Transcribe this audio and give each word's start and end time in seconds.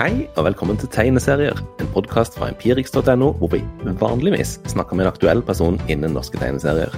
Hei 0.00 0.30
og 0.40 0.46
velkommen 0.46 0.78
til 0.80 0.88
Tegneserier, 0.88 1.58
en 1.76 1.88
podkast 1.92 2.38
fra 2.38 2.46
empirix.no 2.48 3.26
hvor 3.36 3.50
vi 3.52 3.58
vanligvis 4.00 4.54
snakker 4.72 4.96
med 4.96 5.04
en 5.04 5.10
aktuell 5.10 5.42
person 5.44 5.76
innen 5.92 6.14
norske 6.16 6.40
tegneserier. 6.40 6.94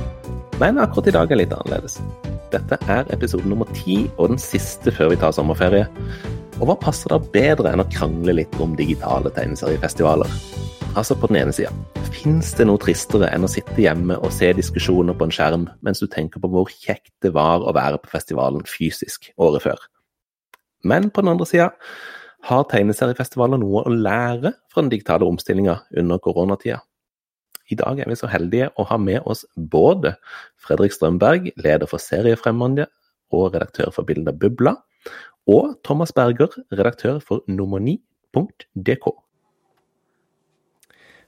Men 0.63 0.79
akkurat 0.79 1.09
i 1.11 1.15
dag 1.17 1.35
er 1.35 1.41
litt 1.41 1.55
annerledes. 1.57 1.97
Dette 2.53 2.79
er 2.87 3.11
episode 3.11 3.51
nummer 3.51 3.67
ti 3.75 4.05
og 4.13 4.31
den 4.31 4.39
siste 4.39 4.95
før 4.95 5.11
vi 5.11 5.19
tar 5.19 5.35
sommerferie. 5.35 5.89
Og 6.61 6.71
hva 6.71 6.79
passer 6.79 7.11
da 7.11 7.19
bedre 7.35 7.73
enn 7.73 7.83
å 7.83 7.89
krangle 7.91 8.37
litt 8.39 8.55
om 8.63 8.79
digitale 8.79 9.35
tegneseriefestivaler? 9.35 10.39
Altså 10.95 11.19
På 11.19 11.27
den 11.27 11.43
ene 11.43 11.59
sida, 11.59 11.75
fins 12.15 12.55
det 12.55 12.71
noe 12.71 12.79
tristere 12.87 13.35
enn 13.35 13.51
å 13.51 13.51
sitte 13.51 13.83
hjemme 13.83 14.23
og 14.23 14.31
se 14.31 14.55
diskusjoner 14.55 15.19
på 15.19 15.27
en 15.27 15.35
skjerm 15.35 15.67
mens 15.83 15.99
du 15.99 16.07
tenker 16.07 16.39
på 16.39 16.55
hvor 16.55 16.71
kjekt 16.71 17.17
det 17.27 17.35
var 17.35 17.67
å 17.67 17.75
være 17.75 17.99
på 17.99 18.15
festivalen 18.15 18.63
fysisk 18.63 19.33
året 19.43 19.67
før? 19.67 19.87
Men 20.87 21.11
på 21.11 21.27
den 21.27 21.35
andre 21.35 21.51
sida 21.51 21.73
har 22.49 22.65
tegneseriefestivaler 22.71 23.61
noe 23.63 23.85
å 23.87 23.93
lære 23.93 24.55
fra 24.73 24.83
den 24.83 24.91
digitale 24.93 25.27
omstillinga 25.29 25.79
under 26.03 26.19
koronatida. 26.23 26.81
I 27.71 27.79
dag 27.79 28.03
er 28.03 28.11
vi 28.11 28.19
så 28.19 28.29
heldige 28.29 28.73
å 28.77 28.87
ha 28.91 28.99
med 29.01 29.23
oss 29.29 29.45
både 29.57 30.17
Fredrik 30.61 30.93
Strømberg, 30.95 31.53
leder 31.57 31.89
for 31.89 32.03
Seriefremmende 32.03 32.89
og 33.33 33.55
redaktør 33.55 33.93
for 33.95 34.09
Bilder 34.09 34.35
Bubla, 34.37 34.77
og 35.49 35.79
Thomas 35.87 36.13
Berger, 36.15 36.53
redaktør 36.71 37.19
for 37.23 37.47
nomoni.dk. 37.51 39.09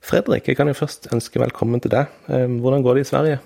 Fredrik, 0.05 0.51
jeg 0.51 0.59
kan 0.59 0.69
jo 0.69 0.77
først 0.77 1.09
ønske 1.15 1.41
velkommen 1.41 1.81
til 1.81 1.95
deg. 1.95 2.13
Ehm, 2.29 2.59
hvordan 2.61 2.85
går 2.85 2.99
det 2.99 3.07
i 3.07 3.09
Sverige? 3.09 3.41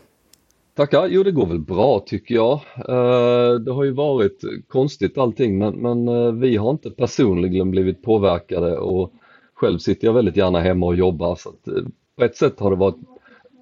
Tackar! 0.78 1.06
Jo 1.06 1.22
det 1.22 1.32
går 1.32 1.46
väl 1.46 1.58
bra 1.58 2.00
tycker 2.06 2.34
jag. 2.34 2.52
Eh, 2.76 3.54
det 3.54 3.72
har 3.72 3.84
ju 3.84 3.90
varit 3.90 4.40
konstigt 4.68 5.18
allting 5.18 5.58
men, 5.58 5.74
men 5.74 6.08
eh, 6.08 6.32
vi 6.32 6.56
har 6.56 6.70
inte 6.70 6.90
personligen 6.90 7.70
blivit 7.70 8.02
påverkade 8.02 8.78
och 8.78 9.12
själv 9.54 9.78
sitter 9.78 10.06
jag 10.06 10.14
väldigt 10.14 10.36
gärna 10.36 10.60
hemma 10.60 10.86
och 10.86 10.96
jobbar 10.96 11.36
så 11.36 11.48
att 11.48 11.68
eh, 11.68 11.82
på 12.16 12.24
ett 12.24 12.36
sätt 12.36 12.60
har 12.60 12.70
det 12.70 12.76
varit 12.76 12.96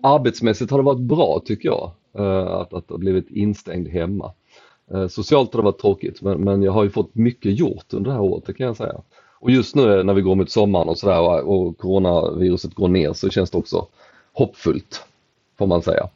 arbetsmässigt 0.02 0.70
har 0.70 0.78
det 0.78 0.84
varit 0.84 1.00
bra 1.00 1.42
tycker 1.44 1.68
jag 1.68 1.90
att, 2.48 2.74
att 2.74 2.90
ha 2.90 2.98
blivit 2.98 3.30
instängd 3.30 3.88
hemma. 3.88 4.32
Socialt 5.08 5.54
har 5.54 5.62
det 5.62 5.64
varit 5.64 5.80
tråkigt 5.80 6.22
men, 6.22 6.40
men 6.40 6.62
jag 6.62 6.72
har 6.72 6.84
ju 6.84 6.90
fått 6.90 7.14
mycket 7.14 7.58
gjort 7.58 7.92
under 7.92 8.10
det 8.10 8.14
här 8.14 8.22
året 8.22 8.46
det 8.46 8.52
kan 8.52 8.66
jag 8.66 8.76
säga. 8.76 9.00
Och 9.38 9.50
just 9.50 9.74
nu 9.74 10.02
när 10.02 10.14
vi 10.14 10.22
går 10.22 10.34
mot 10.34 10.50
sommaren 10.50 10.88
och 10.88 10.98
sådär 10.98 11.44
och 11.44 11.78
coronaviruset 11.78 12.74
går 12.74 12.88
ner 12.88 13.12
så 13.12 13.30
känns 13.30 13.50
det 13.50 13.58
också 13.58 13.86
hoppfullt 14.32 15.04
får 15.58 15.66
man 15.66 15.82
säga. 15.82 16.08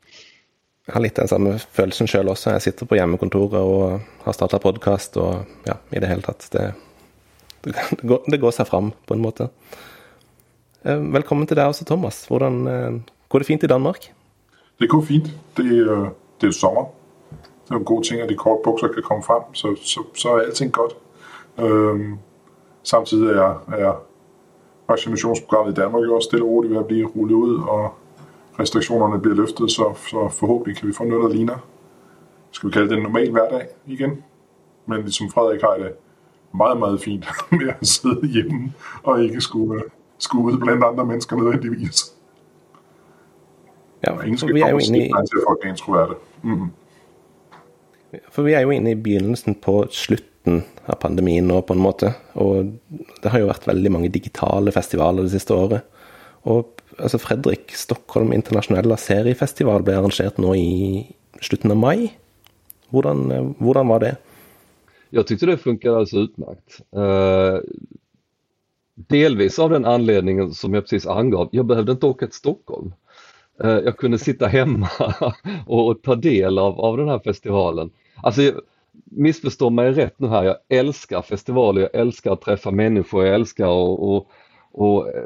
Har 0.88 1.02
litt 1.04 1.18
den 1.18 1.28
samme 1.28 1.58
følelsen 1.76 2.08
sjøl 2.08 2.30
også. 2.32 2.54
Jeg 2.54 2.64
sitter 2.64 2.88
på 2.88 2.96
hjemmekontoret 2.96 3.58
og 3.60 4.22
har 4.24 4.36
starta 4.36 4.60
podkast 4.62 5.18
og 5.20 5.42
ja, 5.68 5.76
i 5.92 6.00
det 6.00 6.08
hele 6.08 6.24
tatt. 6.24 6.46
Det, 6.54 6.70
det, 7.66 7.74
går, 8.00 8.22
det, 8.26 8.40
går, 8.40 8.54
seg 8.56 8.70
fram, 8.70 8.88
på 9.06 9.16
en 9.16 9.24
måte. 9.24 9.50
Eh, 10.84 11.02
Velkommen 11.12 11.46
til 11.46 11.60
deg 11.60 11.68
også, 11.68 11.84
Thomas. 11.84 12.22
Hvordan 12.30 12.56
eh, 12.66 12.96
går 13.28 13.44
det 13.44 13.50
fint 13.50 13.68
i 13.68 13.70
Danmark? 13.70 14.08
Det 14.80 14.88
går 14.88 15.04
fint. 15.04 15.28
Det, 15.56 15.68
det 15.68 16.48
er 16.48 16.54
jo 16.54 16.56
sommer. 16.56 16.88
Det 17.68 17.76
er 17.76 17.78
en 17.78 17.84
god 17.84 18.02
ting 18.02 18.24
at 18.24 18.28
de 18.32 18.34
korte 18.34 18.64
bukser 18.64 18.88
kan 18.88 19.04
komme 19.06 19.22
frem, 19.22 19.42
så, 19.54 19.76
så, 19.84 20.02
så 20.16 20.32
er 20.34 20.48
allting 20.48 20.72
godt. 20.72 20.96
Øhm, 21.58 22.18
samtidig 22.82 23.36
er, 23.36 23.60
er 23.76 23.92
vaccinationsprogrammet 24.88 25.72
i 25.72 25.80
Danmark 25.80 26.02
jo 26.02 26.14
også 26.16 26.26
stille 26.26 26.44
og 26.44 26.50
roligt 26.50 26.72
ved 26.72 26.80
at 26.80 26.86
blive 26.86 27.06
rullet 27.06 27.34
ud, 27.34 27.58
og 27.68 27.94
restriktionerne 28.60 29.20
bliver 29.20 29.36
løftet, 29.36 29.70
så, 29.70 29.94
så 30.10 30.28
forhåbentlig 30.28 30.76
kan 30.76 30.88
vi 30.88 30.92
få 30.92 31.04
noget, 31.04 31.30
der 31.30 31.36
ligner, 31.36 31.58
skal 32.50 32.68
vi 32.68 32.72
kalde 32.72 32.88
det 32.88 32.96
en 32.96 33.02
normal 33.02 33.30
hverdag 33.30 33.66
igen. 33.86 34.22
Men 34.86 35.00
ligesom 35.00 35.30
Frederik 35.30 35.60
har 35.60 35.76
det 35.78 35.92
meget, 36.54 36.78
meget 36.78 37.00
fint 37.00 37.26
med 37.58 37.68
at 37.80 37.86
sidde 37.86 38.26
hjemme 38.26 38.72
og 39.02 39.24
ikke 39.24 39.40
skulle, 39.40 39.82
skulle 40.18 40.44
ud 40.44 40.58
blandt 40.58 40.84
andre 40.84 41.06
mennesker 41.06 41.36
nødvendigvis. 41.36 42.14
Ja, 44.06 44.20
ingen 44.22 44.38
skal 44.38 44.54
vi 44.54 44.60
er 44.60 44.70
jo 44.70 44.78
i... 44.78 44.82
til 44.82 45.40
folk 45.48 45.64
er 45.64 45.68
introverte. 45.68 46.14
Mm. 46.42 46.70
For 48.30 48.42
vi 48.42 48.52
er 48.52 48.60
jo 48.60 48.70
inne 48.70 48.90
i 48.90 48.98
begynnelsen 48.98 49.54
på 49.54 49.84
slutten 49.90 50.64
av 50.88 50.96
pandemien 51.02 51.46
nå, 51.46 51.60
på 51.60 51.76
en 51.76 51.82
måte. 51.82 52.14
Og 52.34 52.72
det 53.22 53.30
har 53.30 53.42
jo 53.42 53.50
vært 53.50 53.68
veldig 53.68 53.92
mange 53.92 54.08
digitale 54.08 54.72
festivaler 54.72 55.26
det 55.26 55.34
siste 55.34 55.54
året. 55.54 55.84
Og 56.48 56.79
altså 56.98 57.18
Fredrik, 57.18 57.72
Stockholm 57.76 58.32
internasjonale 58.32 58.96
seriefestival 59.00 59.84
ble 59.86 59.98
arrangert 59.98 60.40
nå 60.42 60.54
i 60.58 60.70
slutten 61.40 61.74
av 61.74 61.80
maj. 61.80 62.08
Hvordan, 62.90 63.30
eh, 63.32 63.50
hvordan 63.58 63.88
var 63.88 64.00
det? 64.00 64.16
Jag 65.10 65.26
tyckte 65.26 65.46
det 65.46 65.58
funkade 65.58 65.96
alldeles 65.96 66.14
utmärkt. 66.14 66.80
Eh, 66.96 67.58
delvis 68.94 69.58
av 69.58 69.70
den 69.70 69.84
anledningen 69.84 70.54
som 70.54 70.74
jag 70.74 70.84
precis 70.84 71.06
angav, 71.06 71.48
jag 71.52 71.66
behövde 71.66 71.92
inte 71.92 72.06
åka 72.06 72.26
till 72.26 72.36
Stockholm. 72.36 72.92
Eh, 73.64 73.70
jag 73.70 73.96
kunde 73.96 74.18
sitta 74.18 74.46
hemma 74.46 74.88
och, 75.66 76.02
ta 76.02 76.14
del 76.14 76.58
av, 76.58 76.80
av 76.80 76.96
den 76.96 77.08
här 77.08 77.18
festivalen. 77.18 77.90
Alltså, 78.22 78.42
missförstå 79.04 79.70
mig 79.70 79.92
rätt 79.92 80.18
nu 80.18 80.28
här, 80.28 80.44
jag 80.44 80.56
älskar 80.68 81.22
festivaler, 81.22 81.80
jag 81.80 81.94
älskar 81.94 82.32
att 82.32 82.42
träffa 82.42 82.70
människor, 82.70 83.26
jag 83.26 83.34
älskar 83.34 83.64
att 83.64 84.26
och 84.72 85.08
eh, 85.08 85.22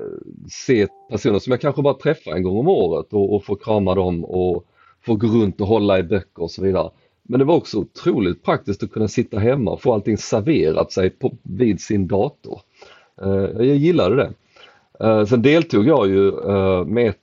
se 0.50 0.87
personer 1.10 1.38
som 1.38 1.50
jag 1.50 1.60
kanske 1.60 1.82
bara 1.82 1.94
träffar 1.94 2.32
en 2.32 2.43
gång 2.43 2.56
om 2.56 2.69
året 2.69 3.12
och, 3.12 3.34
och 3.34 3.44
få 3.44 3.56
krama 3.56 3.94
dem 3.94 4.25
och 4.25 4.65
få 5.00 5.15
gå 5.15 5.27
runt 5.27 5.60
och 5.60 5.66
hålla 5.66 5.99
i 5.99 6.03
böcker 6.03 6.43
och 6.43 6.50
så 6.50 6.62
vidare. 6.62 6.91
Men 7.22 7.38
det 7.38 7.44
var 7.44 7.56
också 7.56 7.78
otroligt 7.78 8.43
praktiskt 8.43 8.83
att 8.83 8.93
kunna 8.93 9.09
sitta 9.09 9.38
hemma 9.38 9.71
och 9.71 9.83
få 9.83 9.93
allting 9.93 10.19
serverat 10.19 10.93
sig 10.93 11.10
på, 11.10 11.37
vid 11.43 11.81
sin 11.81 12.06
dator. 12.06 12.60
Eh, 13.22 13.66
jag 13.66 13.77
gillade 13.77 14.16
det. 14.16 14.33
Eh, 15.00 15.25
sen 15.25 15.43
deltog 15.43 15.87
jag 15.87 16.09
ju 16.09 16.33
med 16.84 17.09
ett 17.09 17.19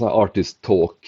här 0.00 0.22
artist 0.22 0.60
talk 0.60 0.98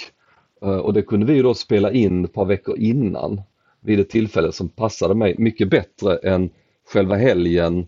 och 0.61 0.93
det 0.93 1.03
kunde 1.03 1.27
vi 1.27 1.43
då 1.43 1.55
spela 1.55 1.93
in 1.93 2.25
ett 2.25 2.33
par 2.33 2.45
veckor 2.45 2.79
innan 2.79 3.41
vid 3.81 4.01
ett 4.01 4.09
tillfälle 4.09 4.53
som 4.53 4.69
passade 4.69 5.15
mig 5.15 5.35
mycket 5.39 5.71
bättre 5.71 6.17
än 6.17 6.51
själva 6.93 7.17
helgen 7.17 7.87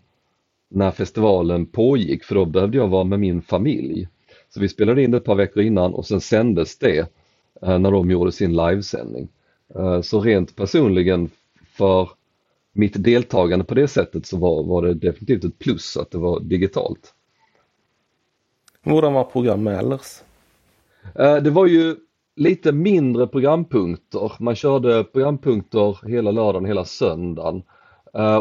när 0.75 0.91
festivalen 0.91 1.67
pågick 1.67 2.25
för 2.25 2.35
då 2.35 2.45
behövde 2.45 2.77
jag 2.77 2.89
vara 2.89 3.05
med 3.05 3.21
min 3.21 3.43
familj. 3.43 4.09
Så 4.55 4.61
vi 4.61 4.69
spelade 4.69 5.03
in 5.03 5.11
det 5.11 5.17
ett 5.17 5.25
par 5.25 5.35
veckor 5.35 5.63
innan 5.63 5.95
och 5.95 6.07
sen 6.07 6.21
sändes 6.21 6.79
det 6.79 6.99
eh, 7.63 7.79
när 7.79 7.91
de 7.91 8.11
gjorde 8.11 8.33
sin 8.33 8.57
livesändning. 8.57 9.29
Eh, 9.75 10.01
så 10.01 10.21
rent 10.21 10.57
personligen 10.57 11.31
för 11.77 12.11
mitt 12.73 13.05
deltagande 13.05 13.65
på 13.65 13.75
det 13.75 13.89
sättet 13.89 14.27
så 14.27 14.37
var, 14.37 14.63
var 14.63 14.83
det 14.83 14.95
definitivt 14.95 15.45
ett 15.45 15.59
plus 15.59 15.97
att 15.97 16.11
det 16.11 16.19
var 16.19 16.41
digitalt. 16.41 17.15
Hur 18.83 19.01
var 19.01 19.25
programmet 19.25 19.79
ellers? 19.79 20.23
Eh, 21.15 21.37
det 21.37 21.51
var 21.51 21.67
ju 21.67 21.97
lite 22.37 22.73
mindre 22.73 23.27
programpunkter. 23.27 24.33
Man 24.39 24.55
körde 24.55 25.05
programpunkter 25.05 26.09
hela 26.09 26.31
lördagen, 26.31 26.67
hela 26.67 26.85
söndagen 26.85 27.63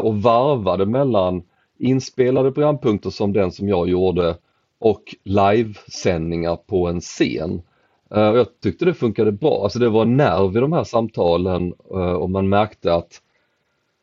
och 0.02 0.22
varvade 0.22 0.86
mellan 0.86 1.42
inspelade 1.82 2.52
programpunkter 2.52 3.10
som 3.10 3.32
den 3.32 3.52
som 3.52 3.68
jag 3.68 3.88
gjorde 3.88 4.36
och 4.78 5.14
livesändningar 5.22 6.56
på 6.56 6.86
en 6.86 7.00
scen. 7.00 7.62
Uh, 8.16 8.22
jag 8.22 8.46
tyckte 8.60 8.84
det 8.84 8.94
funkade 8.94 9.32
bra, 9.32 9.62
alltså 9.62 9.78
det 9.78 9.88
var 9.88 10.04
nerv 10.04 10.56
i 10.56 10.60
de 10.60 10.72
här 10.72 10.84
samtalen 10.84 11.74
uh, 11.94 12.12
och 12.12 12.30
man 12.30 12.48
märkte 12.48 12.94
att 12.94 13.20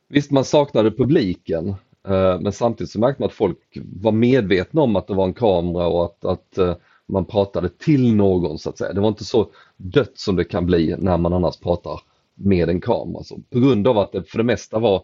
visst 0.08 0.32
man 0.32 0.44
saknade 0.44 0.92
publiken 0.92 1.68
uh, 2.10 2.40
men 2.40 2.52
samtidigt 2.52 2.92
så 2.92 3.00
märkte 3.00 3.22
man 3.22 3.28
att 3.28 3.36
folk 3.36 3.58
var 4.02 4.12
medvetna 4.12 4.82
om 4.82 4.96
att 4.96 5.08
det 5.08 5.14
var 5.14 5.26
en 5.26 5.34
kamera 5.34 5.88
och 5.88 6.06
att, 6.06 6.26
att 6.26 6.80
man 7.08 7.26
pratade 7.26 7.70
till 7.70 8.16
någon 8.16 8.60
så 8.60 8.70
att 8.70 8.78
säga. 8.78 8.94
Det 8.94 9.02
var 9.02 9.08
inte 9.08 9.26
så 9.26 9.50
dött 9.78 10.18
som 10.18 10.36
det 10.36 10.44
kan 10.44 10.66
bli 10.66 10.96
när 10.98 11.18
man 11.18 11.34
annars 11.34 11.58
pratar 11.58 12.00
med 12.34 12.70
en 12.70 12.82
kamera. 12.82 13.24
Så 13.24 13.40
på 13.50 13.60
grund 13.60 13.88
av 13.88 13.98
att 13.98 14.12
det 14.12 14.24
för 14.24 14.38
det 14.38 14.44
mesta 14.44 14.80
var 14.80 15.04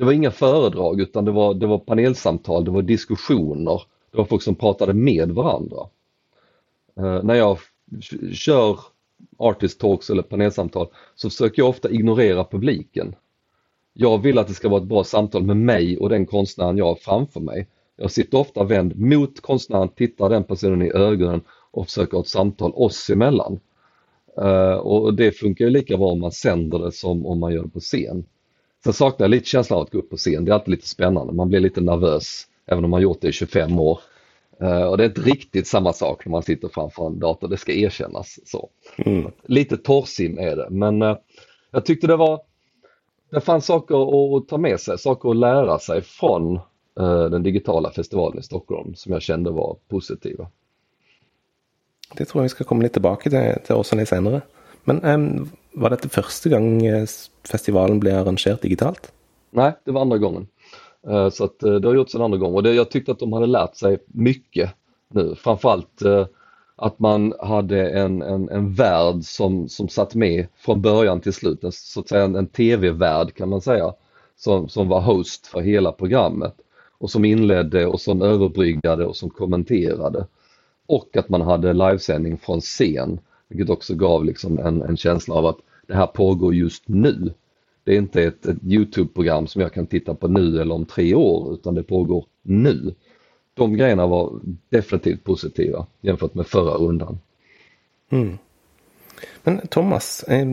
det 0.00 0.06
var 0.06 0.12
inga 0.12 0.30
föredrag 0.30 1.00
utan 1.00 1.24
det 1.24 1.30
var, 1.30 1.54
det 1.54 1.66
var 1.66 1.78
panelsamtal, 1.78 2.64
det 2.64 2.70
var 2.70 2.82
diskussioner. 2.82 3.82
Det 4.10 4.18
var 4.18 4.24
folk 4.24 4.42
som 4.42 4.54
pratade 4.54 4.94
med 4.94 5.30
varandra. 5.30 5.88
Eh, 6.96 7.22
när 7.22 7.34
jag 7.34 7.58
kör 8.32 8.78
artist 9.38 9.80
talks 9.80 10.10
eller 10.10 10.22
panelsamtal 10.22 10.88
så 11.14 11.30
försöker 11.30 11.62
jag 11.62 11.68
ofta 11.68 11.90
ignorera 11.90 12.44
publiken. 12.44 13.14
Jag 13.92 14.22
vill 14.22 14.38
att 14.38 14.48
det 14.48 14.54
ska 14.54 14.68
vara 14.68 14.82
ett 14.82 14.88
bra 14.88 15.04
samtal 15.04 15.42
med 15.42 15.56
mig 15.56 15.98
och 15.98 16.08
den 16.08 16.26
konstnären 16.26 16.78
jag 16.78 16.86
har 16.86 16.94
framför 16.94 17.40
mig. 17.40 17.68
Jag 17.96 18.10
sitter 18.10 18.38
ofta 18.38 18.64
vänd 18.64 18.98
mot 18.98 19.40
konstnären, 19.40 19.88
tittar 19.88 20.30
den 20.30 20.44
personen 20.44 20.82
i 20.82 20.90
ögonen 20.90 21.40
och 21.70 21.86
försöker 21.86 22.12
ha 22.12 22.20
ett 22.20 22.28
samtal 22.28 22.72
oss 22.74 23.10
emellan. 23.10 23.60
Uh, 24.38 24.74
och 24.74 25.14
det 25.14 25.32
funkar 25.32 25.64
ju 25.64 25.70
lika 25.70 25.96
bra 25.96 26.08
om 26.08 26.20
man 26.20 26.32
sänder 26.32 26.78
det 26.78 26.92
som 26.92 27.26
om 27.26 27.40
man 27.40 27.52
gör 27.52 27.62
det 27.62 27.68
på 27.68 27.80
scen. 27.80 28.24
Sen 28.84 28.92
saknar 28.92 29.24
jag 29.24 29.30
lite 29.30 29.48
känslan 29.48 29.76
av 29.76 29.82
att 29.82 29.90
gå 29.90 29.98
upp 29.98 30.10
på 30.10 30.16
scen. 30.16 30.44
Det 30.44 30.50
är 30.50 30.54
alltid 30.54 30.68
lite 30.70 30.88
spännande. 30.88 31.32
Man 31.32 31.48
blir 31.48 31.60
lite 31.60 31.80
nervös 31.80 32.46
även 32.66 32.84
om 32.84 32.90
man 32.90 33.02
gjort 33.02 33.20
det 33.20 33.28
i 33.28 33.32
25 33.32 33.78
år. 33.80 34.00
Uh, 34.62 34.82
och 34.82 34.96
det 34.96 35.04
är 35.04 35.08
inte 35.08 35.20
riktigt 35.20 35.66
samma 35.66 35.92
sak 35.92 36.24
när 36.24 36.30
man 36.30 36.42
sitter 36.42 36.68
framför 36.68 37.06
en 37.06 37.18
dator, 37.18 37.48
det 37.48 37.56
ska 37.56 37.72
erkännas. 37.72 38.38
så. 38.44 38.68
Mm. 38.96 39.30
Lite 39.46 39.76
torrsim 39.76 40.38
är 40.38 40.56
det, 40.56 40.66
men 40.70 41.02
uh, 41.02 41.16
jag 41.70 41.84
tyckte 41.84 42.06
det 42.06 42.16
var 42.16 42.40
det 43.30 43.40
fanns 43.40 43.66
saker 43.66 44.36
att 44.36 44.48
ta 44.48 44.58
med 44.58 44.80
sig, 44.80 44.98
saker 44.98 45.30
att 45.30 45.36
lära 45.36 45.78
sig 45.78 46.02
från 46.02 46.56
eh, 47.00 47.24
den 47.24 47.42
digitala 47.42 47.90
festivalen 47.90 48.38
i 48.38 48.42
Stockholm 48.42 48.94
som 48.94 49.12
jag 49.12 49.22
kände 49.22 49.50
var 49.50 49.76
positiva. 49.88 50.48
Det 52.16 52.24
tror 52.24 52.40
jag 52.40 52.42
vi 52.42 52.48
ska 52.48 52.64
komma 52.64 52.82
lite 52.82 52.92
tillbaka 52.92 53.30
till, 53.30 53.64
till 53.66 53.74
också 53.74 53.96
lite 53.96 54.06
senare. 54.06 54.40
Men 54.84 55.04
um, 55.04 55.50
var 55.72 55.90
det 55.90 56.08
första 56.08 56.48
gången 56.48 56.94
eh, 56.94 57.06
festivalen 57.50 58.00
blev 58.00 58.16
arrangerad 58.16 58.58
digitalt? 58.62 59.12
Nej, 59.50 59.72
det 59.84 59.90
var 59.90 60.00
andra 60.00 60.18
gången. 60.18 60.48
Eh, 61.08 61.30
så 61.30 61.44
att, 61.44 61.62
eh, 61.62 61.74
det 61.74 61.88
har 61.88 61.94
gjorts 61.94 62.14
en 62.14 62.22
andra 62.22 62.38
gång 62.38 62.54
och 62.54 62.62
det, 62.62 62.74
jag 62.74 62.90
tyckte 62.90 63.12
att 63.12 63.18
de 63.18 63.32
hade 63.32 63.46
lärt 63.46 63.76
sig 63.76 63.98
mycket 64.06 64.70
nu. 65.08 65.34
Framförallt 65.34 66.02
att 66.76 66.98
man 66.98 67.34
hade 67.40 67.90
en, 67.90 68.22
en, 68.22 68.48
en 68.48 68.74
värld 68.74 69.22
som, 69.22 69.68
som 69.68 69.88
satt 69.88 70.14
med 70.14 70.46
från 70.56 70.82
början 70.82 71.20
till 71.20 71.32
slut, 71.32 71.64
en, 71.64 71.72
så 71.72 72.00
att 72.00 72.08
säga 72.08 72.24
en, 72.24 72.36
en 72.36 72.46
tv-värld 72.46 73.34
kan 73.34 73.48
man 73.48 73.60
säga, 73.60 73.92
som, 74.36 74.68
som 74.68 74.88
var 74.88 75.00
host 75.00 75.46
för 75.46 75.60
hela 75.60 75.92
programmet 75.92 76.54
och 76.98 77.10
som 77.10 77.24
inledde 77.24 77.86
och 77.86 78.00
som 78.00 78.22
överbryggade 78.22 79.06
och 79.06 79.16
som 79.16 79.30
kommenterade. 79.30 80.26
Och 80.86 81.16
att 81.16 81.28
man 81.28 81.40
hade 81.40 81.72
livesändning 81.72 82.38
från 82.38 82.60
scen, 82.60 83.20
vilket 83.50 83.70
också 83.70 83.94
gav 83.94 84.24
liksom 84.24 84.58
en, 84.58 84.82
en 84.82 84.96
känsla 84.96 85.34
av 85.34 85.46
att 85.46 85.58
det 85.86 85.94
här 85.94 86.06
pågår 86.06 86.54
just 86.54 86.88
nu. 86.88 87.32
Det 87.84 87.92
är 87.94 87.98
inte 87.98 88.22
ett, 88.22 88.46
ett 88.46 88.62
Youtube-program 88.62 89.46
som 89.46 89.62
jag 89.62 89.72
kan 89.72 89.86
titta 89.86 90.14
på 90.14 90.28
nu 90.28 90.60
eller 90.60 90.74
om 90.74 90.84
tre 90.84 91.14
år 91.14 91.54
utan 91.54 91.74
det 91.74 91.82
pågår 91.82 92.24
nu 92.42 92.94
de 93.60 93.76
grejerna 93.76 94.06
var 94.06 94.40
definitivt 94.68 95.24
positiva 95.24 95.86
jämfört 96.00 96.34
med 96.34 96.46
förra 96.46 96.74
rundan. 96.74 97.18
Mm. 98.10 98.38
Men 99.42 99.66
Thomas, 99.66 100.22
eh, 100.22 100.46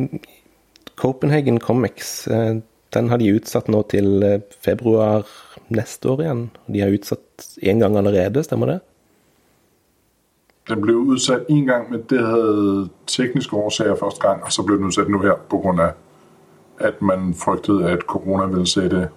Copenhagen 0.95 1.59
Comics, 1.59 2.27
eh, 2.27 2.57
den 2.89 3.09
har 3.09 3.17
de 3.17 3.29
utsatt 3.29 3.67
nu 3.67 3.83
till 3.83 4.23
eh, 4.23 4.39
februari 4.65 5.23
nästa 5.67 6.11
år 6.11 6.21
igen. 6.21 6.49
De 6.65 6.81
har 6.81 6.87
utsatt 6.87 7.57
en 7.61 7.79
gång 7.79 7.95
allerede, 7.95 8.43
stämmer 8.43 8.67
det? 8.67 8.79
Den 10.67 10.81
blev 10.81 10.95
utsatt 10.95 11.49
en 11.49 11.65
gång, 11.67 11.85
men 11.89 12.03
det 12.09 12.21
hade 12.21 12.87
tekniska 13.17 13.55
orsaker 13.55 13.95
första 13.95 14.27
gången 14.27 14.43
och 14.43 14.51
så 14.51 14.63
blev 14.63 14.77
den 14.79 14.87
utsatt 14.87 15.07
nu 15.07 15.17
här 15.17 15.37
på 15.47 15.57
grund 15.57 15.79
av 15.79 15.89
att 16.79 17.01
man 17.01 17.33
fruktade 17.33 17.93
att 17.93 18.07
corona 18.07 18.45
ville 18.45 18.65
sätta 18.65 19.07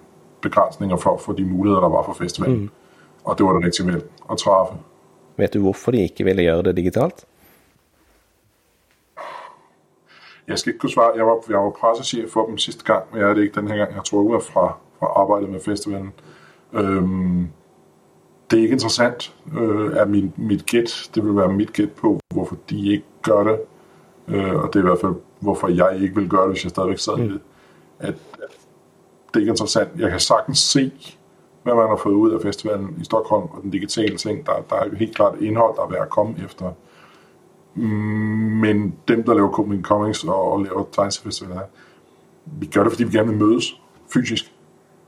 begränsningar 0.41 0.97
för, 0.97 1.17
för 1.17 1.33
de 1.33 1.43
möjligheter 1.43 1.81
det 1.81 1.89
var 1.89 2.03
för 2.03 2.13
festivalen. 2.13 2.55
Mm. 2.55 2.69
Och 3.23 3.35
det 3.35 3.43
var 3.43 3.59
det 3.59 3.67
riktigt 3.67 3.85
väl 3.85 4.01
att 4.27 4.37
träffa. 4.37 4.77
Vet 5.35 5.51
du 5.51 5.59
varför 5.59 5.91
de 5.91 5.97
inte 5.97 6.23
ville 6.23 6.41
göra 6.41 6.61
det 6.61 6.73
digitalt? 6.73 7.25
Jag 10.45 10.59
ska 10.59 10.69
inte 10.69 10.79
kunna 10.79 10.91
svara. 10.91 11.17
Jag 11.17 11.25
var, 11.25 11.43
jag 11.47 11.63
var 11.63 11.71
pressechef 11.71 12.31
för 12.31 12.41
dem 12.41 12.57
sista 12.57 12.93
gången, 12.93 13.07
men 13.11 13.21
jag 13.21 13.31
är 13.31 13.35
det 13.35 13.45
inte 13.45 13.59
den 13.59 13.69
här 13.71 13.77
gången. 13.77 13.95
Jag 13.95 14.05
tror 14.05 14.33
jag 14.33 14.43
från, 14.43 14.71
från 14.99 15.09
arbetet 15.15 15.49
med 15.49 15.61
festivalen. 15.61 16.11
Um, 16.71 17.49
det 18.51 18.57
är 18.57 18.61
inte 18.61 18.73
intressant, 18.73 19.31
uh, 19.57 19.97
är 19.97 20.05
min, 20.05 20.31
mitt 20.35 20.65
gæt. 20.65 21.09
Det 21.13 21.21
vill 21.21 21.33
vara 21.33 21.47
mitt 21.47 21.73
gæt 21.73 21.95
på, 21.95 22.19
varför 22.35 22.55
de 22.69 22.75
inte 22.75 23.05
gör 23.27 23.45
det. 23.45 23.59
Uh, 24.35 24.51
och 24.51 24.69
det 24.73 24.79
är 24.79 24.83
i 24.83 24.87
alla 24.87 24.95
fall, 24.95 25.15
varför 25.39 25.69
jag 25.69 25.95
inte 25.95 26.19
vill 26.19 26.33
göra 26.33 26.45
det, 26.45 26.51
om 26.51 26.55
jag 26.63 26.71
stadigvæk 26.71 26.99
sad 26.99 27.19
mm. 27.19 27.29
i 27.29 27.33
det. 27.33 27.39
At, 27.99 28.09
at 28.09 28.51
det 29.33 29.39
är 29.39 29.41
inte 29.41 29.51
intressant. 29.51 29.89
Jag 29.97 30.11
kan 30.11 30.19
sagtens 30.19 30.59
se, 30.59 30.91
hvad 31.63 31.75
man 31.75 31.89
har 31.89 31.97
fået 31.97 32.13
ud 32.13 32.31
af 32.31 32.41
festivalen 32.41 32.95
i 33.01 33.03
Stockholm 33.03 33.43
og 33.43 33.63
den 33.63 33.71
digitale 33.71 34.17
ting. 34.17 34.45
Der, 34.45 34.53
der 34.69 34.75
er 34.75 34.95
helt 34.95 35.15
klart 35.15 35.35
indhold, 35.41 35.75
der 35.75 35.83
er 35.83 35.89
værd 35.89 36.01
at 36.01 36.09
komme 36.09 36.35
efter. 36.45 36.71
Men 37.75 38.95
dem, 39.07 39.23
der 39.23 39.33
laver 39.33 39.51
Copenhagen 39.51 39.83
Comics 39.83 40.23
og, 40.23 40.51
og 40.51 40.63
laver 40.63 40.83
tegneseriefestivaler, 40.91 41.61
vi 42.45 42.65
gør 42.65 42.83
det, 42.83 42.91
fordi 42.91 43.03
vi 43.03 43.17
gerne 43.17 43.29
vil 43.29 43.47
mødes 43.47 43.81
fysisk. 44.13 44.45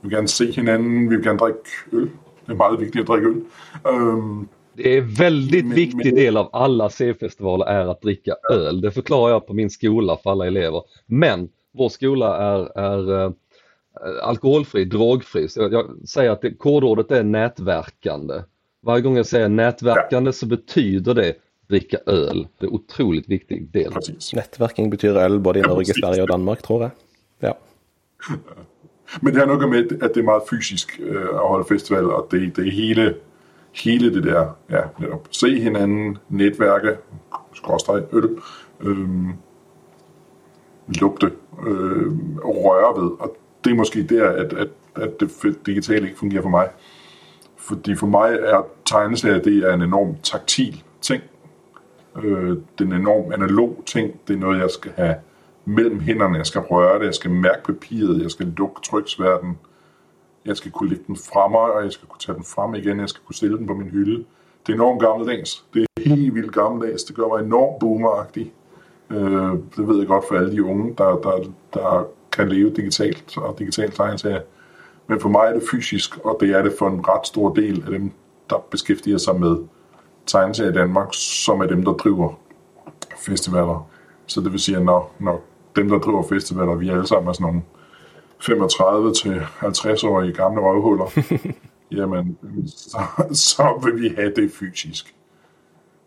Vi 0.01 0.07
vil 0.07 0.12
gerne 0.12 0.28
se 0.28 0.51
hinanden, 0.51 1.10
vi 1.10 1.16
vil 1.16 1.25
gerne 1.25 1.39
drikke 1.39 1.60
øl. 1.92 2.12
Det 2.45 2.51
är 2.51 2.57
väldigt 2.57 2.81
viktigt 2.88 3.01
att 3.01 3.07
dricka 3.07 3.28
öl. 3.28 3.42
Um, 3.84 4.48
det 4.74 4.98
är 4.98 5.01
väldigt 5.01 5.66
men, 5.66 5.75
viktig 5.75 6.06
men, 6.06 6.16
del 6.16 6.38
av 6.38 6.50
alla 6.54 6.90
C-festivaler 6.90 7.66
är 7.66 7.88
att 7.88 8.01
dricka 8.01 8.36
öl. 8.51 8.81
Det 8.81 8.92
förklarar 8.92 9.31
jag 9.31 9.48
på 9.48 9.54
min 9.54 9.69
skola 9.69 10.18
för 10.24 10.31
alla 10.31 10.48
elever. 10.48 10.81
Men 11.06 11.50
vår 11.72 11.90
skola 11.90 12.38
är, 12.38 12.80
är 12.80 13.34
Eh, 14.01 14.28
alkoholfri, 14.28 14.86
drogfri. 14.86 15.50
Så 15.50 15.69
jag, 15.72 16.07
säger 16.07 16.31
att 16.31 16.42
det, 16.42 16.54
kodordet 16.54 17.12
är 17.12 17.24
nätverkande. 17.24 18.44
Varje 18.81 19.01
gång 19.01 19.18
jag 19.18 19.25
säger 19.25 19.50
nätverkande 19.50 20.28
ja. 20.28 20.34
så 20.34 20.46
betyder 20.46 21.13
det 21.13 21.36
dricka 21.68 21.98
öl. 22.06 22.48
Det 22.57 22.66
är 22.66 22.69
en 22.69 22.75
otroligt 22.75 23.30
viktig 23.30 23.72
del. 23.72 23.92
Precis. 23.92 24.34
Nätverking 24.34 24.89
betyder 24.89 25.16
öl 25.16 25.39
både 25.39 25.60
i 25.60 25.62
Norge, 25.62 25.94
Sverige 25.94 26.22
och 26.22 26.28
Danmark 26.28 26.62
tror 26.62 26.81
jag. 26.81 26.92
Ja. 27.39 27.57
Men 29.21 29.33
det 29.33 29.39
har 29.39 29.48
noget 29.48 29.69
med 29.69 30.04
att 30.04 30.13
det 30.13 30.19
är 30.19 30.33
mycket 30.33 30.50
fysiskt 30.50 31.00
øh, 31.00 31.21
att 31.21 31.48
hålla 31.48 31.63
festival 31.63 32.06
och 32.06 32.27
det, 32.31 32.56
det 32.56 32.68
är 32.68 32.71
hela, 32.71 33.13
hele 33.71 34.13
det 34.13 34.21
där, 34.21 34.51
ja, 34.69 34.81
netop. 34.98 35.27
se 35.31 35.60
hinanden, 35.60 36.18
nätverka, 36.30 36.95
skråstreg, 37.54 38.04
øl, 38.13 38.38
øh, 38.81 39.07
lugte 40.88 41.31
øh, 41.68 42.12
røre 42.44 43.01
ved. 43.01 43.12
Og 43.19 43.38
det 43.63 43.71
er 43.71 43.75
måske 43.75 44.04
der, 44.04 44.30
at, 44.30 44.54
at, 44.54 44.68
at 44.95 45.19
det 45.19 45.57
digitale 45.65 46.06
ikke 46.06 46.19
fungerer 46.19 46.42
for 46.42 46.50
mig. 46.50 46.69
Fordi 47.57 47.95
for 47.95 48.07
mig 48.07 48.38
er 48.42 48.65
tegneserier, 48.86 49.39
det 49.39 49.57
er 49.57 49.74
en 49.74 49.81
enorm 49.81 50.15
taktil 50.24 50.83
ting. 51.01 51.24
Øh, 52.24 52.50
det 52.50 52.57
er 52.80 52.83
en 52.86 52.94
enorm 52.94 53.31
analog 53.31 53.83
ting. 53.86 54.19
Det 54.27 54.33
er 54.33 54.38
noget, 54.39 54.60
jeg 54.60 54.69
skal 54.69 54.92
have 54.95 55.15
mellem 55.65 56.00
hænderne. 56.00 56.38
Jeg 56.38 56.45
skal 56.45 56.62
røre 56.62 57.00
det, 57.00 57.06
jeg 57.06 57.13
skal 57.13 57.31
mærke 57.31 57.63
papiret, 57.63 58.21
jeg 58.21 58.31
skal 58.31 58.54
lukke 58.57 58.81
tryksværten. 58.81 59.57
Jeg 60.45 60.57
skal 60.57 60.71
kunne 60.71 60.89
lægge 60.89 61.04
den 61.07 61.15
fra 61.15 61.48
mig, 61.48 61.74
og 61.74 61.83
jeg 61.83 61.92
skal 61.92 62.07
kunne 62.07 62.19
tage 62.19 62.36
den 62.36 62.44
frem 62.44 62.75
igen. 62.75 63.00
Jeg 63.00 63.10
skal 63.10 63.21
kunne 63.25 63.36
stille 63.36 63.57
den 63.57 63.68
på 63.68 63.74
min 63.74 63.88
hylde. 63.88 64.25
Det 64.68 64.74
er 64.74 64.74
enormt 64.74 65.01
gammeldags. 65.01 65.65
Det 65.74 65.81
er 65.81 66.10
helt 66.10 66.36
vildt 66.36 66.54
gammeldags. 66.54 67.04
Det 67.04 67.15
gør 67.15 67.27
mig 67.27 67.45
enormt 67.45 67.80
boomeragtig. 67.80 68.54
Øh, 69.10 69.51
det 69.77 69.88
ved 69.88 69.98
jeg 69.98 70.07
godt 70.07 70.25
for 70.27 70.36
alle 70.36 70.51
de 70.51 70.63
unge, 70.63 70.94
der, 70.98 71.15
der, 71.15 71.39
der 71.74 72.07
kan 72.31 72.50
leve 72.50 72.69
digitalt 72.69 73.38
og 73.38 73.60
digitalt 73.60 73.95
tegneserie. 73.95 74.42
Men 75.07 75.19
for 75.19 75.30
mig 75.30 75.48
er 75.48 75.54
det 75.54 75.63
fysisk, 75.71 76.18
og 76.18 76.38
det 76.39 76.50
er 76.50 76.63
det 76.63 76.74
for 76.80 76.88
en 76.88 77.07
ret 77.07 77.27
stor 77.27 77.54
del 77.54 77.83
af 77.86 77.92
dem, 77.92 78.12
der 78.50 78.57
beskæftiger 78.71 79.18
sig 79.18 79.39
med 79.39 79.57
tegneserie 80.25 80.69
i 80.69 80.74
Danmark, 80.74 81.07
som 81.12 81.62
er 81.62 81.65
dem, 81.65 81.86
der 81.86 81.92
driver 81.92 82.33
festivaler. 83.18 83.89
Så 84.25 84.42
det 84.42 84.51
vil 84.51 84.60
sige, 84.60 84.77
at 84.77 84.83
når, 84.83 85.12
når 85.19 85.42
dem, 85.75 85.90
der 85.90 86.00
driver 86.00 86.24
festivaler, 86.30 86.75
vi 86.75 86.90
er 86.90 86.94
alle 86.94 87.08
sammen 87.08 87.28
er 87.30 87.34
sådan 87.34 87.46
nogle 87.46 87.62
35 88.40 89.14
til 89.14 89.42
50-årige 89.62 90.34
gamle 90.34 90.62
røvhuller, 90.62 91.20
jamen, 91.98 92.38
så, 92.68 93.00
så 93.32 93.82
vil 93.84 94.01
vi 94.01 94.15
have 94.18 94.34
det 94.36 94.51
fysisk. 94.51 95.15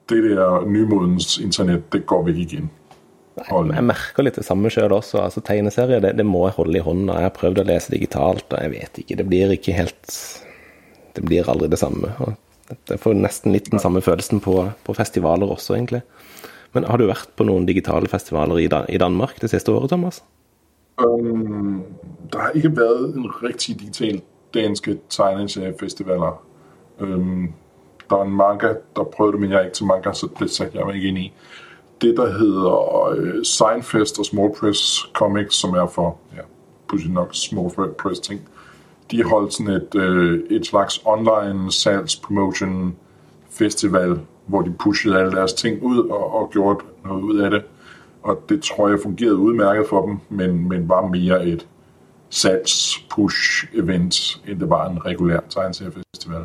Det 0.08 0.22
der 0.22 0.64
nymodens 0.66 1.38
internet, 1.38 1.92
det 1.92 2.06
går 2.06 2.22
vi 2.22 2.30
ikke 2.30 2.42
igen. 2.42 2.70
Nei, 3.36 3.74
jeg 3.74 3.84
merker 3.84 4.24
litt 4.24 4.38
det 4.38 4.46
samme 4.46 4.70
sjøl 4.72 4.94
også. 4.96 5.20
altså 5.20 5.42
Tegneserier 5.44 6.00
det, 6.00 6.14
det, 6.16 6.24
må 6.24 6.46
jeg 6.46 6.56
holde 6.56 6.78
i 6.78 6.84
hånda. 6.84 7.18
Jeg 7.20 7.28
har 7.28 7.34
prøvd 7.36 7.60
å 7.60 7.66
lese 7.68 7.92
digitalt, 7.92 8.46
og 8.48 8.62
jeg 8.62 8.72
vet 8.72 9.00
ikke. 9.02 9.18
Det 9.18 9.26
blir 9.28 9.52
ikke 9.52 9.76
helt 9.76 10.12
Det 11.16 11.24
blir 11.24 11.48
aldri 11.48 11.68
det 11.72 11.80
samme. 11.80 12.12
Jeg 12.68 13.00
får 13.00 13.14
nesten 13.16 13.54
litt 13.54 13.70
den 13.72 13.80
samme 13.80 14.02
følelsen 14.04 14.40
på, 14.44 14.56
på, 14.84 14.94
festivaler 14.96 15.52
også, 15.52 15.76
egentlig. 15.76 16.02
Men 16.76 16.84
har 16.84 17.00
du 17.00 17.06
vært 17.08 17.30
på 17.36 17.46
noen 17.48 17.64
digitale 17.64 18.08
festivaler 18.12 18.60
i, 18.60 18.68
i 18.68 19.00
Danmark 19.00 19.38
det 19.40 19.48
siste 19.48 19.72
året, 19.72 19.88
Thomas? 19.94 20.20
Um, 21.00 21.84
det 22.32 22.40
har 22.40 22.56
ikke 22.56 22.72
varit 22.76 23.16
en 23.16 23.30
riktig 23.42 23.78
digital 23.80 24.20
danske 24.54 24.98
tegneseriefestivaler. 25.08 26.36
Um, 27.00 27.54
der 28.10 28.16
er 28.16 28.22
en 28.22 28.36
manga, 28.36 28.74
der 28.96 29.04
prøvede 29.04 29.38
men 29.38 29.50
jeg 29.50 29.58
er 29.58 29.64
ikke 29.64 29.74
til 29.74 29.86
manga, 29.86 30.12
så 30.12 30.28
det 30.38 30.50
satte 30.50 30.78
jeg 30.78 30.86
mig 30.86 30.94
ikke 30.94 31.08
ind 31.08 31.18
i 31.18 31.32
det, 32.00 32.16
der 32.16 32.38
hedder 32.38 33.08
øh, 33.08 33.34
uh, 33.38 33.42
Signfest 33.42 34.18
og 34.18 34.26
Small 34.26 34.54
Press 34.60 35.08
Comics, 35.12 35.56
som 35.56 35.74
er 35.74 35.86
for, 35.86 36.16
ja, 36.36 36.42
pludselig 36.88 37.14
nok 37.14 37.34
Small 37.34 37.70
Press 37.98 38.20
ting, 38.20 38.40
de 39.10 39.22
holdt 39.22 39.54
sådan 39.54 39.72
et, 39.72 39.94
uh, 39.94 40.56
et 40.56 40.66
slags 40.66 41.02
online 41.04 41.72
sales 41.72 42.16
promotion 42.16 42.96
festival, 43.50 44.20
hvor 44.46 44.62
de 44.62 44.74
pushede 44.78 45.18
alle 45.18 45.32
deres 45.32 45.52
ting 45.52 45.82
ud 45.82 45.98
og, 45.98 46.34
og 46.34 46.50
gjorde 46.50 46.84
noget 47.04 47.22
ud 47.22 47.38
af 47.38 47.50
det. 47.50 47.62
Og 48.22 48.42
det 48.48 48.62
tror 48.62 48.88
jeg 48.88 48.98
fungerede 49.02 49.36
udmærket 49.36 49.86
for 49.88 50.06
dem, 50.06 50.18
men, 50.28 50.68
men 50.68 50.88
var 50.88 51.06
mere 51.06 51.46
et 51.46 51.66
salgs-push-event, 52.30 54.40
end 54.48 54.60
det 54.60 54.70
var 54.70 54.88
en 54.88 55.06
regulær 55.06 55.40
tegneseriefestival. 55.48 56.44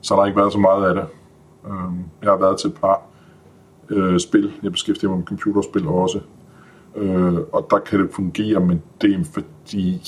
Så 0.00 0.14
der 0.14 0.20
har 0.20 0.26
ikke 0.26 0.40
været 0.40 0.52
så 0.52 0.58
meget 0.58 0.88
af 0.88 0.94
det. 0.94 1.04
Jeg 2.22 2.30
har 2.30 2.36
været 2.36 2.58
til 2.58 2.70
et 2.70 2.74
par 2.74 3.02
øh, 3.90 4.20
spil. 4.20 4.52
Jeg 4.62 4.72
beskæftiger 4.72 5.10
mig 5.10 5.18
med 5.18 5.26
computerspil 5.26 5.86
også. 5.86 6.20
Øh, 6.96 7.34
og 7.52 7.66
der 7.70 7.78
kan 7.78 8.00
det 8.00 8.10
fungere, 8.12 8.60
men 8.60 8.82
det 9.00 9.14
er 9.14 9.24
fordi... 9.32 10.00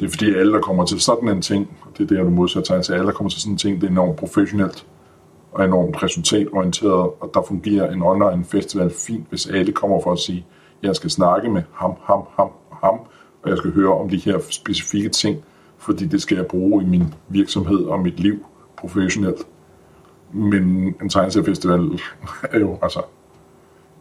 Det 0.00 0.06
er 0.06 0.10
fordi 0.10 0.34
alle, 0.34 0.52
der 0.52 0.60
kommer 0.60 0.84
til 0.84 1.00
sådan 1.00 1.28
en 1.28 1.42
ting, 1.42 1.78
det 1.92 2.04
er 2.04 2.06
det, 2.06 2.16
jeg 2.16 2.24
vil 2.24 2.32
modsætte 2.32 2.68
tegn 2.68 2.82
til, 2.82 2.92
alle, 2.92 3.06
der 3.06 3.12
kommer 3.12 3.30
til 3.30 3.40
sådan 3.40 3.52
en 3.52 3.58
ting, 3.58 3.80
det 3.80 3.86
er 3.86 3.90
enormt 3.90 4.16
professionelt 4.16 4.86
og 5.54 5.64
enormt 5.64 6.02
resultatorienteret, 6.02 7.10
og 7.20 7.30
der 7.34 7.42
fungerer 7.48 7.92
en 7.92 8.02
online 8.02 8.44
festival 8.44 8.90
fint, 8.90 9.26
hvis 9.28 9.46
alle 9.46 9.72
kommer 9.72 10.00
for 10.00 10.12
at 10.12 10.18
sige, 10.18 10.46
jeg 10.82 10.96
skal 10.96 11.10
snakke 11.10 11.50
med 11.50 11.62
ham, 11.72 11.94
ham, 12.02 12.22
ham, 12.36 12.48
ham, 12.82 12.98
og 13.42 13.50
jeg 13.50 13.58
skal 13.58 13.72
høre 13.72 13.94
om 13.94 14.08
de 14.08 14.16
her 14.16 14.38
specifikke 14.50 15.08
ting, 15.08 15.38
fordi 15.78 16.06
det 16.06 16.22
skal 16.22 16.36
jeg 16.36 16.46
bruge 16.46 16.82
i 16.82 16.86
min 16.86 17.14
virksomhed 17.28 17.84
og 17.84 18.00
mit 18.00 18.20
liv 18.20 18.46
professionelt. 18.76 19.46
Men 20.32 20.94
en 21.02 21.08
tegneseriefestival 21.08 22.00
er 22.42 22.58
jo, 22.58 22.78
altså, 22.82 23.00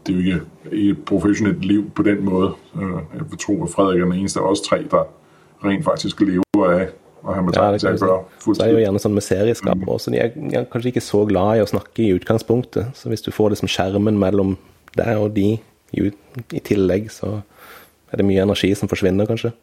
det 0.07 0.15
er 0.15 0.19
jo 0.19 0.39
ikke 0.71 0.89
et 0.91 1.05
professionelt 1.05 1.65
liv 1.65 1.89
på 1.89 2.03
den 2.03 2.25
måde. 2.25 2.53
Øh, 2.75 2.91
jeg 2.91 3.29
vil 3.29 3.39
tro, 3.39 3.63
at 3.63 3.69
Frederik 3.69 4.01
er 4.01 4.05
den 4.05 4.13
eneste 4.13 4.39
af 4.39 4.43
os 4.43 4.61
tre, 4.61 4.87
der 4.91 5.03
rent 5.65 5.85
faktisk 5.85 6.21
lever 6.21 6.69
af 6.69 6.89
at 7.23 7.45
du 7.45 7.51
gøre. 7.55 7.79
si. 7.79 8.53
Så 8.53 8.63
er 8.63 8.67
det 8.67 8.73
jo 8.73 8.83
gjerne 8.83 9.01
sånn 9.01 9.15
med 9.15 9.25
serieskapere 9.25 9.95
også. 9.95 10.11
De 10.13 10.19
er, 10.19 10.65
kanskje 10.71 10.93
ikke 10.93 11.03
så 11.03 11.23
glad 11.29 11.59
i 11.59 11.63
å 11.63 11.69
snakke 11.69 12.03
i 12.03 12.13
utgangspunktet. 12.17 12.91
Så 12.99 13.11
hvis 13.11 13.23
du 13.23 13.31
får 13.31 13.53
liksom 13.53 13.71
skjermen 13.71 14.19
mellom 14.19 14.57
deg 14.97 15.21
og 15.21 15.31
de 15.37 15.55
i, 15.93 16.09
tillegg, 16.65 17.09
så 17.13 17.39
er 18.11 18.19
det 18.19 18.27
mye 18.27 18.43
energi 18.43 18.71
som 18.77 18.89
forsvinner, 18.91 19.29
kanskje. 19.29 19.53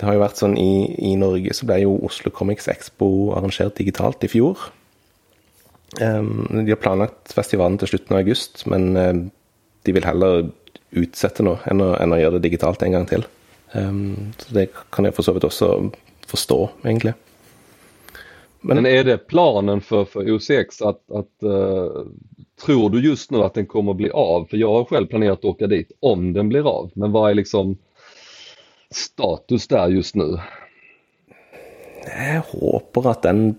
Det 0.00 0.08
har 0.08 0.16
jo 0.16 0.22
vært 0.22 0.40
sånn 0.40 0.56
i, 0.56 0.72
i 1.10 1.16
Norge 1.20 1.52
så 1.56 1.66
ble 1.68 1.82
jo 1.82 1.98
Oslo 2.08 2.32
Comics 2.32 2.70
Expo 2.72 3.34
arrangert 3.36 3.76
digitalt 3.76 4.24
i 4.24 4.30
fjor. 4.32 4.70
Em, 6.00 6.46
de 6.54 6.72
har 6.72 6.80
planlagt 6.80 7.34
festivalen 7.36 7.76
til 7.80 7.92
slutten 7.92 8.16
av 8.16 8.22
august, 8.22 8.64
men 8.70 8.88
em, 8.96 9.20
de 9.84 9.94
vil 9.96 10.08
heller 10.08 10.48
utsette 10.96 11.44
nå 11.44 11.58
enn 11.68 11.84
å, 11.84 11.92
enn 12.00 12.16
å 12.16 12.20
gjøre 12.20 12.38
det 12.38 12.48
digitalt 12.48 12.82
en 12.86 12.96
gang 12.96 13.06
til. 13.10 13.26
Em, 13.72 14.32
så 14.38 14.54
det 14.54 14.68
kan 14.92 15.04
jeg 15.04 15.14
for 15.14 15.26
så 15.26 15.34
vidt 15.36 15.46
også 15.46 15.90
forstå, 16.30 16.60
egentlig. 16.84 17.14
Men 18.60 18.86
är 18.86 19.04
det 19.04 19.18
planen 19.18 19.80
för, 19.80 20.04
för 20.04 20.30
OCX 20.30 20.82
att, 20.82 21.10
att 21.10 21.42
eh, 21.42 22.02
tror 22.64 22.90
du 22.90 23.08
just 23.08 23.30
nu 23.30 23.42
att 23.42 23.54
den 23.54 23.66
kommer 23.66 23.94
bli 23.94 24.10
av? 24.10 24.44
För 24.44 24.56
jag 24.56 24.72
har 24.72 24.84
själv 24.84 25.06
planerat 25.06 25.38
att 25.38 25.44
åka 25.44 25.66
dit 25.66 25.92
om 26.00 26.32
den 26.32 26.48
blir 26.48 26.68
av. 26.68 26.90
Men 26.94 27.12
vad 27.12 27.30
är 27.30 27.34
liksom 27.34 27.78
status 28.90 29.68
där 29.68 29.88
just 29.88 30.14
nu? 30.14 30.38
Jeg 32.06 32.42
håper 32.46 33.10
at 33.10 33.22
den 33.22 33.54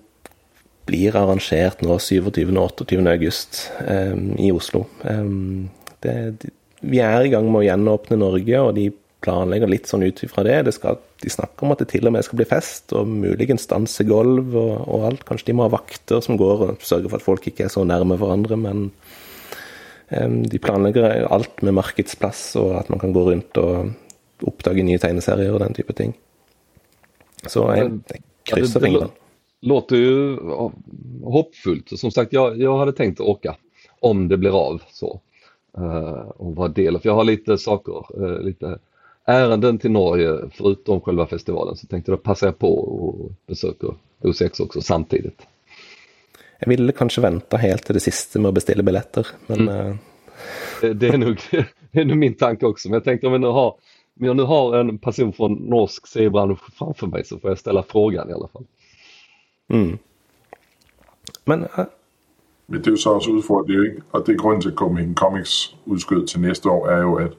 blir 0.85 1.15
arrangert 1.15 1.81
nå 1.85 1.99
27. 1.99 2.57
og 2.57 2.87
28. 2.89 2.97
august 3.07 3.71
em, 3.87 4.33
i 4.37 4.51
Oslo. 4.51 4.85
Em, 5.05 5.69
det, 6.01 6.49
vi 6.81 6.99
er 6.99 7.25
i 7.25 7.29
gang 7.29 7.47
med 7.51 7.61
å 7.61 7.67
gjenåpne 7.67 8.17
Norge, 8.17 8.61
og 8.61 8.73
de 8.75 8.89
planlegger 9.21 9.69
litt 9.69 9.89
sånn 9.89 10.03
ut 10.03 10.23
ifra 10.25 10.43
det. 10.47 10.57
det 10.67 10.73
skal, 10.75 10.97
de 11.21 11.29
snakker 11.29 11.65
om 11.65 11.73
at 11.75 11.83
det 11.83 11.91
til 11.91 12.09
og 12.09 12.15
med 12.15 12.25
skal 12.25 12.39
bli 12.41 12.47
fest, 12.49 12.93
og 12.97 13.09
muligens 13.09 13.67
dansegulv 13.69 14.55
og, 14.57 14.73
og 14.87 15.05
alt. 15.11 15.25
Kanskje 15.27 15.51
de 15.51 15.57
må 15.57 15.67
ha 15.67 15.73
vakter 15.75 16.23
som 16.25 16.39
går 16.41 16.65
og 16.67 16.85
sørger 16.85 17.11
for 17.11 17.21
at 17.21 17.27
folk 17.27 17.47
ikke 17.51 17.67
er 17.67 17.73
så 17.73 17.85
nærme 17.85 18.17
hverandre, 18.21 18.57
men 18.59 18.87
em, 20.09 20.41
de 20.49 20.61
planlegger 20.61 21.27
alt 21.29 21.61
med 21.61 21.77
markedsplass, 21.77 22.43
og 22.61 22.75
at 22.81 22.91
man 22.93 23.01
kan 23.03 23.13
gå 23.15 23.27
rundt 23.29 23.61
og 23.61 23.93
oppdage 24.49 24.85
nye 24.85 25.01
tegneserier 25.01 25.53
og 25.53 25.61
den 25.61 25.77
type 25.77 25.93
ting. 25.97 26.15
Så 27.45 27.65
jeg, 27.75 27.97
jeg 28.49 28.65
det 28.65 28.81
fingrene. 28.81 29.11
Låter 29.61 29.95
ju 29.95 30.37
hoppfullt. 31.23 31.99
Som 31.99 32.11
sagt, 32.11 32.33
jag, 32.33 32.61
jag 32.61 32.77
hade 32.77 32.93
tänkt 32.93 33.19
åka 33.19 33.55
om 33.99 34.27
det 34.27 34.37
blir 34.37 34.61
av 34.67 34.81
så. 34.91 35.21
Eh, 35.77 36.29
och 36.37 36.55
vara 36.55 36.67
del. 36.67 36.99
För 36.99 37.09
jag 37.09 37.15
har 37.15 37.23
lite 37.23 37.57
saker, 37.57 38.23
eh, 38.23 38.41
lite 38.41 38.79
ärenden 39.31 39.79
till 39.79 39.91
Norge 39.91 40.50
förutom 40.51 41.01
själva 41.01 41.27
festivalen. 41.27 41.75
Så 41.75 41.88
tänkte 41.88 42.11
jag 42.11 42.23
passa 42.23 42.51
på 42.51 42.79
och 42.79 43.31
besöka 43.47 43.88
OCX 44.23 44.59
också 44.59 44.81
samtidigt. 44.81 45.41
Jeg 46.59 46.69
ville 46.69 46.91
kanskje 46.93 47.21
venta 47.21 47.57
helt 47.57 47.85
til 47.85 47.97
det 47.97 48.03
siste 48.05 48.39
med 48.39 48.51
å 48.51 48.53
bestille 48.53 48.83
billetter, 48.85 49.27
men 49.47 49.69
eh, 49.69 49.95
Det, 50.81 50.93
det, 50.93 51.07
är 51.07 51.17
nog, 51.17 51.38
det 51.91 52.00
är 52.01 52.05
nog 52.05 52.17
min 52.17 52.33
tanke 52.33 52.65
också. 52.65 52.89
Men 52.89 52.93
jag 52.93 53.03
tänkte 53.03 53.27
om 53.27 53.33
jag 53.33 53.41
nu 53.41 53.47
har, 53.47 53.69
om 54.19 54.25
jag 54.25 54.35
nu 54.35 54.43
har 54.43 54.77
en 54.77 54.97
person 54.97 55.33
från 55.33 55.53
norsk 55.53 56.07
seriebransch 56.07 56.59
framför 56.73 57.07
mig 57.07 57.25
så 57.25 57.39
får 57.39 57.51
jag 57.51 57.59
ställa 57.59 57.83
frågan 57.83 58.29
i 58.29 58.33
alla 58.33 58.47
fall. 58.47 58.65
Men 61.45 61.63
eh, 61.63 61.85
Men 62.71 62.81
det 62.81 62.88
er 62.88 62.91
jo 62.91 62.97
så 62.97 63.09
og 64.09 64.25
det 64.27 64.33
er 64.33 64.38
grunden 64.38 64.61
til, 64.61 64.69
at 64.69 64.75
Copenhagen 64.75 65.15
Comics 65.15 65.75
udskød 65.85 66.27
til 66.27 66.39
næste 66.41 66.69
år, 66.69 66.89
er 66.89 67.01
jo, 67.01 67.15
at, 67.15 67.31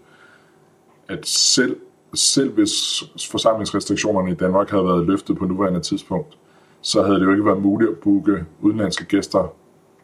at 1.08 1.26
selv, 1.26 1.76
selv 2.14 2.52
hvis 2.52 3.04
forsamlingsrestriktionerne 3.30 4.30
i 4.30 4.34
Danmark 4.34 4.70
havde 4.70 4.84
været 4.84 5.06
løftet 5.06 5.38
på 5.38 5.44
nuværende 5.44 5.80
tidspunkt, 5.80 6.38
så 6.80 7.02
havde 7.02 7.20
det 7.20 7.26
jo 7.26 7.30
ikke 7.30 7.44
været 7.44 7.62
muligt 7.62 7.90
at 7.90 7.98
booke 7.98 8.44
udenlandske 8.60 9.04
gæster 9.04 9.54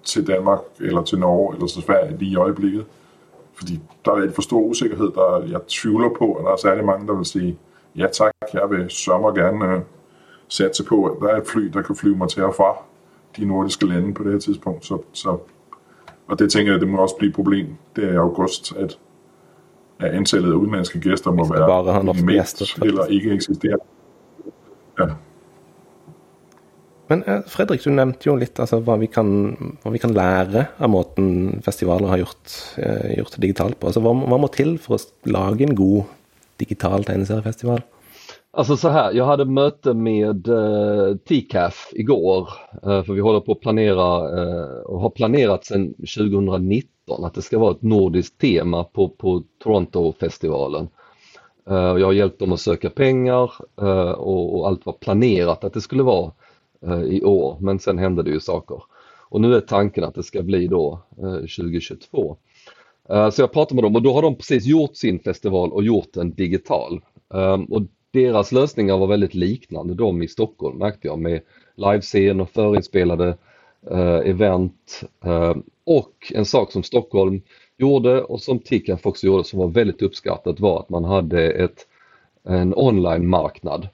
til 0.05 0.27
Danmark, 0.27 0.59
eller 0.81 1.03
til 1.03 1.19
Norge, 1.19 1.55
eller 1.55 1.67
til 1.67 1.83
Sverige 1.83 2.19
lige 2.19 2.31
i 2.31 2.37
øjeblikket. 2.37 2.85
Fordi 3.55 3.81
der 4.05 4.13
er 4.13 4.17
et 4.17 4.35
for 4.35 4.43
stor 4.43 4.61
usikkerhed, 4.61 5.11
der 5.15 5.45
jeg 5.51 5.61
tvivler 5.69 6.09
på, 6.19 6.35
at 6.35 6.45
der 6.45 6.51
er 6.51 6.57
særlig 6.57 6.85
mange, 6.85 7.07
der 7.07 7.13
vil 7.15 7.25
sige, 7.25 7.59
ja 7.97 8.07
tak, 8.13 8.33
jeg 8.53 8.71
vil 8.71 8.91
sommer 8.91 9.33
gerne 9.33 9.75
øh, 9.75 9.81
satse 10.49 10.85
på, 10.85 11.05
at 11.05 11.13
der 11.21 11.29
er 11.29 11.41
et 11.41 11.47
fly, 11.47 11.63
der 11.63 11.83
kan 11.83 11.97
flyve 11.97 12.17
mig 12.17 12.29
til 12.29 12.43
og 12.45 12.55
fra 12.55 12.77
de 13.37 13.45
nordiske 13.45 13.87
lande 13.87 14.15
på 14.15 14.25
det 14.25 14.33
her 14.33 14.39
tidspunkt. 14.39 14.87
Så, 14.87 14.99
så, 15.13 15.39
og 16.27 16.39
det 16.39 16.53
tænker 16.53 16.73
jeg, 16.73 16.81
det 16.81 16.89
må 16.89 16.99
også 16.99 17.17
blive 17.17 17.29
et 17.29 17.35
problem. 17.35 17.67
der 17.97 18.13
i 18.13 18.17
august, 18.17 18.77
at, 18.77 18.99
at 20.01 20.15
antallet 20.15 20.53
af 20.53 20.57
udenlandske 20.57 21.01
gæster 21.03 21.33
må 21.35 21.47
være 21.49 21.67
bare 21.67 22.03
minimalt 22.05 22.63
eller 22.83 23.07
ikke 23.07 23.33
eksisterende. 23.35 23.85
Ja. 24.99 25.07
Men 27.09 27.25
eh, 27.27 27.45
Fredrik, 27.49 27.83
du 27.85 27.91
nevnte 27.95 28.29
jo 28.29 28.37
litt 28.37 28.59
altså, 28.61 28.83
hva, 28.85 28.99
vi 29.01 29.09
kan, 29.11 29.29
hva 29.83 29.93
vi 29.95 30.01
kan 30.03 30.13
lære 30.15 30.67
av 30.77 30.93
måten 30.93 31.61
festivaler 31.65 32.13
har 32.13 32.23
gjort, 32.23 32.57
eh, 32.83 33.15
gjort 33.17 33.39
digitalt 33.41 33.79
på. 33.81 33.89
Altså, 33.89 34.03
hva, 34.05 34.13
hva 34.13 34.41
må 34.41 34.51
til 34.53 34.77
for 34.83 34.99
å 34.99 35.31
lage 35.33 35.65
en 35.65 35.77
god 35.79 36.11
digital 36.61 37.07
tegneseriefestival? 37.09 37.81
Alltså 38.59 38.77
så 38.77 38.89
här, 38.89 39.13
jag 39.13 39.25
hade 39.25 39.45
möte 39.45 39.95
med 39.95 40.49
eh, 40.49 41.17
TCAF 41.17 41.91
igår 41.95 42.49
eh, 42.83 43.03
för 43.03 43.13
vi 43.13 43.21
håller 43.21 43.41
på 43.41 43.53
att 43.53 43.61
planera 43.61 44.41
eh, 44.41 44.81
och 44.81 45.01
har 45.01 45.11
planerat 45.11 45.65
sedan 45.65 45.95
2019 45.95 47.25
att 47.25 47.35
det 47.35 47.43
ska 47.43 47.59
vara 47.59 47.71
ett 47.71 47.83
nordiskt 47.83 48.41
tema 48.41 48.85
på, 48.85 49.09
på 49.09 49.43
Toronto-festivalen. 49.63 50.89
Eh, 51.71 51.77
jag 51.77 52.07
har 52.07 52.13
hjälpt 52.13 52.39
dem 52.39 52.53
att 52.53 52.61
söka 52.61 52.91
pengar 52.91 53.53
eh, 53.81 54.11
och, 54.11 54.59
och 54.59 54.69
allt 54.69 54.87
var 54.87 54.93
planerat 54.93 55.65
att 55.65 55.73
det 55.75 55.81
skulle 55.81 56.03
vara 56.03 56.33
eh, 56.87 57.03
i 57.03 57.25
år 57.25 57.57
men 57.61 57.79
sen 57.79 57.99
hände 57.99 58.23
det 58.23 58.31
ju 58.31 58.41
saker. 58.41 58.83
Och 59.29 59.41
nu 59.41 59.55
är 59.55 59.61
tanken 59.61 60.05
att 60.05 60.15
det 60.15 60.23
ska 60.23 60.43
bli 60.43 60.67
då 60.67 61.01
eh, 61.19 61.35
2022. 61.35 62.37
Eh, 63.09 63.31
Så 63.31 63.43
jag 63.43 63.53
pratade 63.53 63.75
med 63.75 63.85
dem 63.85 63.97
och 63.97 64.03
då 64.03 64.13
har 64.13 64.23
de 64.23 64.37
precis 64.37 64.67
gjort 64.67 64.97
sin 64.97 65.19
festival 65.19 65.73
och 65.73 65.85
gjort 65.85 66.17
en 66.17 66.35
digital. 66.35 67.01
Um, 67.35 67.65
Och 67.65 67.83
deras 68.11 68.53
lösningar 68.53 68.99
var 68.99 69.07
väldigt 69.07 69.35
liknande 69.35 69.95
de 69.95 70.23
i 70.23 70.29
Stockholm 70.29 70.79
märkte 70.79 71.09
jag 71.09 71.19
med 71.19 71.41
livescen 71.75 72.41
och 72.41 72.51
förinspelade 72.51 73.39
eh, 73.91 74.17
event. 74.17 75.03
Eh, 75.25 75.57
och 75.85 76.33
en 76.35 76.45
sak 76.45 76.73
som 76.73 76.83
Stockholm 76.83 77.41
gjorde 77.77 78.23
och 78.23 78.41
som 78.41 78.59
Tickaf 78.59 79.07
också 79.07 79.27
gjorde 79.27 79.45
som 79.45 79.59
var 79.59 79.69
väldigt 79.69 80.03
uppskattat 80.03 80.61
var 80.61 80.81
att 80.81 80.89
man 80.89 81.05
hade 81.05 81.51
ett, 81.51 81.87
en 82.45 82.75
online-marknad. 82.75 83.89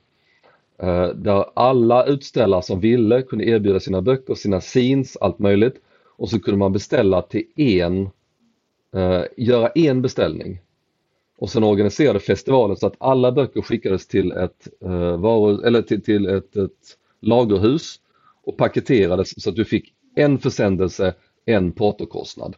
Eh, 0.79 1.09
där 1.09 1.45
alla 1.55 2.05
utställare 2.07 2.63
som 2.63 2.81
ville 2.81 3.23
kunde 3.23 3.45
erbjuda 3.45 3.81
sina 3.81 4.03
böcker, 4.03 4.35
sina 4.35 4.61
scenes, 4.61 5.17
allt 5.17 5.39
möjligt. 5.39 5.77
Och 6.17 6.31
så 6.31 6.41
kunde 6.41 6.59
man 6.59 6.73
beställa 6.73 7.23
till 7.23 7.47
en, 7.57 8.11
eh, 8.95 9.23
göra 9.37 9.69
en 9.69 10.03
beställning. 10.03 10.61
Och 11.45 11.51
sen 11.51 11.65
organiserade 11.65 12.21
festivalen 12.21 12.77
så 12.77 12.87
att 12.87 12.95
alla 12.99 13.33
böcker 13.33 13.63
skickades 13.63 14.07
till 14.07 14.33
ett, 14.33 14.69
eh, 14.85 15.17
varu, 15.17 15.67
eller 15.67 15.83
till, 15.83 16.03
till 16.03 16.27
ett, 16.27 16.57
ett 16.57 16.71
lagerhus 17.21 18.01
och 18.45 18.57
paketerades 18.57 19.43
så 19.43 19.51
att 19.51 19.57
du 19.57 19.65
fick 19.65 19.93
en 20.17 20.39
försändelse, 20.39 21.15
en 21.45 21.73
portokostnad. 21.73 22.57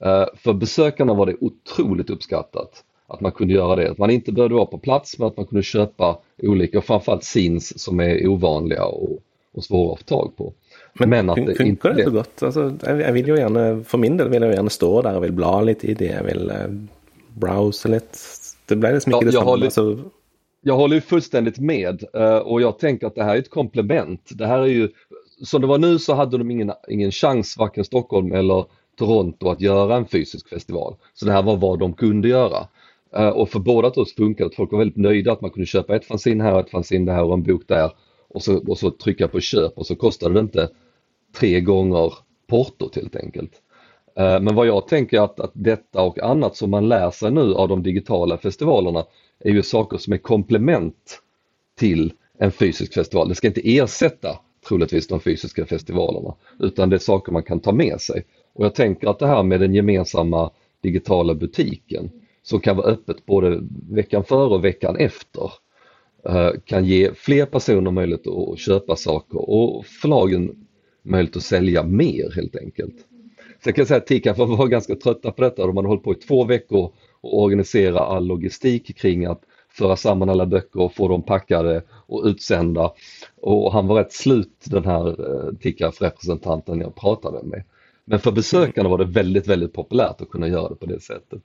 Eh, 0.00 0.24
för 0.36 0.52
besökarna 0.52 1.14
var 1.14 1.26
det 1.26 1.36
otroligt 1.40 2.10
uppskattat 2.10 2.84
att 3.06 3.20
man 3.20 3.32
kunde 3.32 3.54
göra 3.54 3.76
det. 3.76 3.90
Att 3.90 3.98
man 3.98 4.10
inte 4.10 4.32
behövde 4.32 4.54
vara 4.54 4.66
på 4.66 4.78
plats 4.78 5.18
men 5.18 5.28
att 5.28 5.36
man 5.36 5.46
kunde 5.46 5.62
köpa 5.62 6.18
olika, 6.42 6.78
och 6.78 6.84
framförallt 6.84 7.24
scenes 7.24 7.78
som 7.82 8.00
är 8.00 8.26
ovanliga 8.28 8.84
och, 8.84 9.18
och 9.54 9.64
svåra 9.64 9.92
att 9.92 9.98
få 9.98 10.04
tag 10.04 10.36
på. 10.36 10.52
Men, 10.94 11.30
att 11.30 11.38
fun- 11.38 11.46
det 11.46 11.54
funker 11.54 11.64
inte 11.70 11.88
det 11.88 12.04
så 12.04 12.10
blev- 12.10 12.14
godt? 12.14 12.42
Altså, 12.42 12.72
jeg, 12.86 13.00
jeg 13.00 13.12
vil 13.14 13.28
jo 13.28 13.36
gjerne, 13.36 13.84
For 13.84 13.98
min 13.98 14.16
del 14.18 14.28
vil 14.28 14.42
jeg 14.42 14.50
jo 14.50 14.56
gjerne 14.58 14.70
stå 14.70 15.02
der 15.02 15.14
og 15.16 15.22
vil 15.22 15.32
bla 15.38 15.60
litt 15.62 15.84
i 15.84 15.94
det. 15.94 16.10
Jeg 16.10 16.24
vil 16.24 16.50
browse 17.40 17.88
litt. 17.88 18.18
Det 18.68 18.76
ble 18.80 18.92
liksom 18.96 19.12
Ja, 19.12 19.18
ikke 19.18 19.26
det 19.26 19.34
jeg 19.34 19.40
samme. 19.40 19.50
håller- 19.50 19.66
Altså, 19.66 20.10
Jag 20.62 20.76
håller 20.76 20.94
ju 20.94 21.00
fullständigt 21.00 21.58
med 21.58 22.04
eh, 22.14 22.36
och 22.38 22.60
jag 22.62 22.78
tänker 22.78 23.06
att 23.06 23.14
det 23.14 23.24
här 23.24 23.34
är 23.34 23.38
ett 23.38 23.50
komplement. 23.50 24.30
Det 24.34 24.46
här 24.46 24.58
är 24.58 24.66
ju, 24.66 24.88
som 25.44 25.60
det 25.60 25.66
var 25.66 25.78
nu 25.78 25.98
så 25.98 26.14
hade 26.14 26.38
de 26.38 26.50
ingen, 26.50 26.72
ingen 26.88 27.10
chans, 27.12 27.56
varken 27.58 27.84
Stockholm 27.84 28.32
eller 28.32 28.64
Toronto, 28.98 29.48
att 29.48 29.60
göra 29.60 29.96
en 29.96 30.06
fysisk 30.06 30.48
festival. 30.48 30.96
Så 31.14 31.26
det 31.26 31.32
här 31.32 31.42
var 31.42 31.56
vad 31.56 31.78
de 31.78 31.92
kunde 31.94 32.28
göra. 32.28 32.66
Eh, 33.16 33.28
Och 33.28 33.48
för 33.48 33.58
båda 33.58 33.88
oss 33.88 34.14
funkade 34.14 34.46
att 34.48 34.54
folk 34.54 34.72
var 34.72 34.78
väldigt 34.78 34.96
nöjda 34.96 35.32
att 35.32 35.40
man 35.40 35.50
kunde 35.50 35.66
köpa 35.66 35.96
ett 35.96 36.04
fanzine 36.04 36.42
här, 36.44 36.60
ett 36.60 36.70
fanzine 36.70 37.12
där 37.12 37.22
och 37.22 37.34
en 37.34 37.42
bok 37.42 37.62
där 37.68 37.90
och 38.28 38.42
så, 38.42 38.58
och 38.70 38.78
så 38.78 38.90
trycka 38.90 39.28
på 39.28 39.40
köp 39.40 39.78
och 39.78 39.86
så 39.86 39.94
kostade 39.96 40.34
det 40.34 40.40
inte 40.40 40.68
tre 41.36 41.60
gånger 41.60 42.14
portot 42.46 42.96
helt 42.96 43.16
enkelt. 43.16 43.52
Eh, 44.16 44.40
men 44.40 44.54
vad 44.54 44.66
jag 44.66 44.88
tänker 44.88 45.20
att, 45.20 45.40
att 45.40 45.52
detta 45.54 46.02
och 46.02 46.22
annat 46.22 46.56
som 46.56 46.70
man 46.70 46.88
lär 46.88 47.10
sig 47.10 47.30
nu 47.30 47.54
av 47.54 47.68
de 47.68 47.82
digitala 47.82 48.38
festivalerna 48.38 49.04
är 49.38 49.50
ju 49.50 49.62
saker 49.62 49.98
som 49.98 50.12
är 50.12 50.18
komplement 50.18 51.20
till 51.78 52.12
en 52.38 52.52
fysisk 52.52 52.94
festival. 52.94 53.28
Det 53.28 53.34
ska 53.34 53.46
inte 53.46 53.76
ersätta 53.76 54.38
troligtvis 54.68 55.06
de 55.06 55.20
fysiska 55.20 55.66
festivalerna 55.66 56.34
utan 56.58 56.90
det 56.90 56.96
är 56.96 56.98
saker 56.98 57.32
man 57.32 57.42
kan 57.42 57.60
ta 57.60 57.72
med 57.72 58.00
sig. 58.00 58.24
Och 58.52 58.64
jag 58.64 58.74
tänker 58.74 59.08
att 59.08 59.18
det 59.18 59.26
här 59.26 59.42
med 59.42 59.60
den 59.60 59.74
gemensamma 59.74 60.50
digitala 60.82 61.34
butiken 61.34 62.10
som 62.42 62.60
kan 62.60 62.76
vara 62.76 62.86
öppet 62.86 63.26
både 63.26 63.60
veckan 63.90 64.24
före 64.24 64.54
och 64.54 64.64
veckan 64.64 64.96
efter 64.96 65.52
eh, 66.28 66.50
kan 66.64 66.84
ge 66.84 67.14
fler 67.14 67.46
personer 67.46 67.90
möjlighet 67.90 68.26
att 68.26 68.58
köpa 68.58 68.96
saker 68.96 69.50
och 69.50 69.86
förlagen 69.86 70.66
möjlighet 71.02 71.36
att 71.36 71.42
sälja 71.42 71.82
mer 71.82 72.32
helt 72.36 72.56
enkelt. 72.56 72.96
Sen 73.66 73.72
kan 73.72 73.80
jag 73.80 73.88
säga 73.88 73.98
att 73.98 74.06
TICAF 74.06 74.38
var 74.38 74.66
ganska 74.66 74.94
trötta 74.94 75.32
på 75.32 75.42
detta. 75.42 75.66
De 75.66 75.76
hade 75.76 75.88
hållit 75.88 76.02
på 76.02 76.12
i 76.12 76.16
två 76.16 76.44
veckor 76.44 76.92
och 77.20 77.42
organisera 77.42 78.00
all 78.00 78.26
logistik 78.26 78.98
kring 78.98 79.24
att 79.24 79.40
föra 79.68 79.96
samman 79.96 80.30
alla 80.30 80.46
böcker 80.46 80.80
och 80.80 80.94
få 80.94 81.08
dem 81.08 81.22
packade 81.22 81.82
och 82.06 82.24
utsända. 82.24 82.92
Och 83.36 83.72
han 83.72 83.86
var 83.86 83.96
rätt 83.96 84.12
slut 84.12 84.64
den 84.64 84.84
här 84.84 85.08
eh, 85.08 85.52
TICAF-representanten 85.60 86.80
jag 86.80 86.94
pratade 86.94 87.46
med. 87.46 87.64
Men 88.04 88.18
för 88.18 88.32
besökarna 88.32 88.88
var 88.88 88.98
det 88.98 89.04
väldigt, 89.04 89.48
väldigt 89.48 89.72
populärt 89.72 90.20
att 90.20 90.30
kunna 90.30 90.48
göra 90.48 90.68
det 90.68 90.76
på 90.76 90.86
det 90.86 91.00
sättet. 91.00 91.42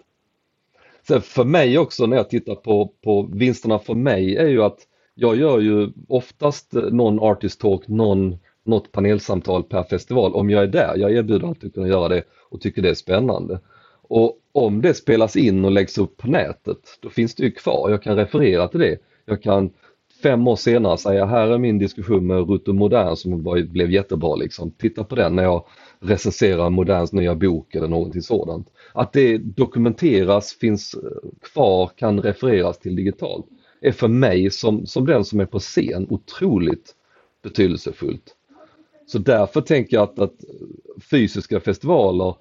Sen 1.07 1.21
för 1.21 1.43
mig 1.43 1.77
också 1.77 2.05
när 2.05 2.17
jag 2.17 2.29
tittar 2.29 2.55
på, 2.55 2.93
på 3.03 3.29
vinsterna 3.33 3.79
för 3.79 3.95
mig 3.95 4.37
är 4.37 4.47
ju 4.47 4.63
att 4.63 4.79
jag 5.15 5.35
gör 5.35 5.59
ju 5.59 5.91
oftast 6.07 6.75
eh, 6.75 6.83
någon 6.83 7.19
artist 7.19 7.61
talk, 7.61 7.87
någon, 7.87 8.37
något 8.63 8.91
panelsamtal 8.91 9.63
per 9.63 9.83
festival 9.83 10.33
om 10.33 10.49
jag 10.49 10.63
är 10.63 10.67
där. 10.67 10.97
Jag 10.97 11.11
erbjuder 11.11 11.47
alltid 11.47 11.67
att 11.67 11.73
kunna 11.73 11.87
göra 11.87 12.07
det 12.07 12.23
och 12.49 12.61
tycker 12.61 12.81
det 12.81 12.89
är 12.89 12.93
spännande. 12.93 13.59
Och 14.01 14.37
om 14.51 14.81
det 14.81 14.93
spelas 14.93 15.35
in 15.35 15.65
och 15.65 15.71
läggs 15.71 15.97
upp 15.97 16.17
på 16.17 16.27
nätet, 16.27 16.77
då 17.01 17.09
finns 17.09 17.35
det 17.35 17.43
ju 17.43 17.51
kvar. 17.51 17.89
Jag 17.89 18.03
kan 18.03 18.15
referera 18.15 18.67
till 18.67 18.79
det. 18.79 18.97
Jag 19.25 19.43
kan 19.43 19.69
fem 20.23 20.47
år 20.47 20.55
senare 20.55 20.97
säga, 20.97 21.25
här 21.25 21.47
är 21.47 21.57
min 21.57 21.79
diskussion 21.79 22.27
med 22.27 22.49
Ruto 22.49 22.73
Modern 22.73 23.15
som 23.15 23.43
blev 23.69 23.91
jättebra. 23.91 24.35
Liksom. 24.35 24.71
Titta 24.71 25.03
på 25.03 25.15
den 25.15 25.35
när 25.35 25.43
jag 25.43 25.65
recenserar 25.99 26.69
Moderns 26.69 27.13
nya 27.13 27.35
bok 27.35 27.75
eller 27.75 27.87
någonting 27.87 28.21
sådant. 28.21 28.67
Att 28.93 29.13
det 29.13 29.37
dokumenteras, 29.37 30.53
finns 30.53 30.93
eh, 30.93 31.29
kvar, 31.53 31.91
kan 31.95 32.21
refereras 32.21 32.79
till 32.79 32.95
digitalt 32.95 33.45
är 33.81 33.91
för 33.91 34.07
mig 34.07 34.51
som, 34.51 34.85
som 34.85 35.05
den 35.05 35.25
som 35.25 35.39
är 35.39 35.45
på 35.45 35.59
scen 35.59 36.07
otroligt 36.09 36.95
betydelsefullt. 37.43 38.35
Så 39.11 39.17
därför 39.17 39.61
tänker 39.61 39.97
jag 39.97 40.03
att, 40.03 40.19
att 40.19 40.35
fysiska 41.11 41.59
festivaler 41.59 42.35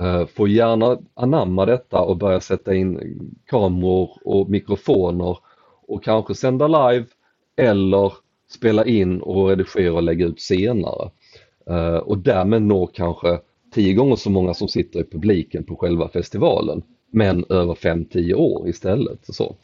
eh, 0.00 0.26
får 0.26 0.48
gärna 0.48 0.98
anamma 1.14 1.66
detta 1.66 2.00
och 2.00 2.16
börja 2.16 2.40
sätta 2.40 2.74
in 2.74 3.00
kameror 3.46 4.10
och 4.24 4.50
mikrofoner 4.50 5.38
och 5.86 6.04
kanske 6.04 6.34
sända 6.34 6.66
live 6.66 7.06
eller 7.56 8.12
spela 8.50 8.84
in 8.84 9.20
och 9.20 9.48
redigera 9.48 9.92
och 9.92 10.02
lägga 10.02 10.26
ut 10.26 10.40
senare. 10.40 11.10
Eh, 11.66 11.96
och 11.96 12.18
därmed 12.18 12.62
nå 12.62 12.86
kanske 12.86 13.40
tio 13.74 13.94
gånger 13.94 14.16
så 14.16 14.30
många 14.30 14.54
som 14.54 14.68
sitter 14.68 15.00
i 15.00 15.04
publiken 15.04 15.64
på 15.64 15.76
själva 15.76 16.08
festivalen 16.08 16.82
men 17.10 17.44
över 17.48 17.74
5-10 17.74 18.34
år 18.34 18.68
istället. 18.68 19.20
Så. 19.22 19.56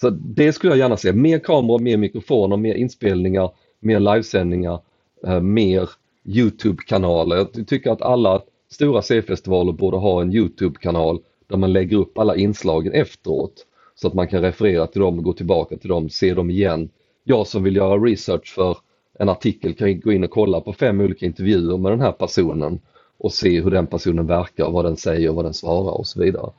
så 0.00 0.10
det 0.10 0.52
skulle 0.52 0.72
jag 0.72 0.78
gärna 0.78 0.96
se, 0.96 1.12
mer 1.12 1.38
kameror, 1.38 1.78
mer 1.78 1.96
mikrofoner, 1.96 2.56
mer 2.56 2.74
inspelningar, 2.74 3.50
mer 3.80 4.00
livesändningar, 4.00 4.80
eh, 5.26 5.40
mer 5.40 5.90
Youtube-kanaler. 6.24 7.36
Jag 7.36 7.66
tycker 7.68 7.90
att 7.90 8.02
alla 8.02 8.42
stora 8.70 9.02
C-festivaler 9.02 9.72
borde 9.72 9.96
ha 9.96 10.22
en 10.22 10.32
Youtube-kanal 10.32 11.20
där 11.46 11.56
man 11.56 11.72
lägger 11.72 11.96
upp 11.96 12.18
alla 12.18 12.36
inslagen 12.36 12.92
efteråt 12.92 13.66
så 13.94 14.08
att 14.08 14.14
man 14.14 14.28
kan 14.28 14.42
referera 14.42 14.86
till 14.86 15.00
dem, 15.00 15.22
gå 15.22 15.32
tillbaka 15.32 15.76
till 15.76 15.88
dem, 15.88 16.08
se 16.10 16.34
dem 16.34 16.50
igen. 16.50 16.88
Jag 17.24 17.46
som 17.46 17.62
vill 17.62 17.76
göra 17.76 17.98
research 17.98 18.54
för 18.54 18.76
en 19.18 19.28
artikel 19.28 19.74
kan 19.74 20.00
gå 20.00 20.12
in 20.12 20.24
och 20.24 20.30
kolla 20.30 20.60
på 20.60 20.72
fem 20.72 21.00
olika 21.00 21.26
intervjuer 21.26 21.76
med 21.78 21.92
den 21.92 22.00
här 22.00 22.12
personen 22.12 22.80
och 23.18 23.32
se 23.32 23.60
hur 23.60 23.70
den 23.70 23.86
personen 23.86 24.26
verkar, 24.26 24.70
vad 24.70 24.84
den 24.84 24.96
säger, 24.96 25.30
vad 25.30 25.44
den 25.44 25.54
svarar 25.54 25.92
och 25.92 26.06
så 26.06 26.20
vidare. 26.20 26.50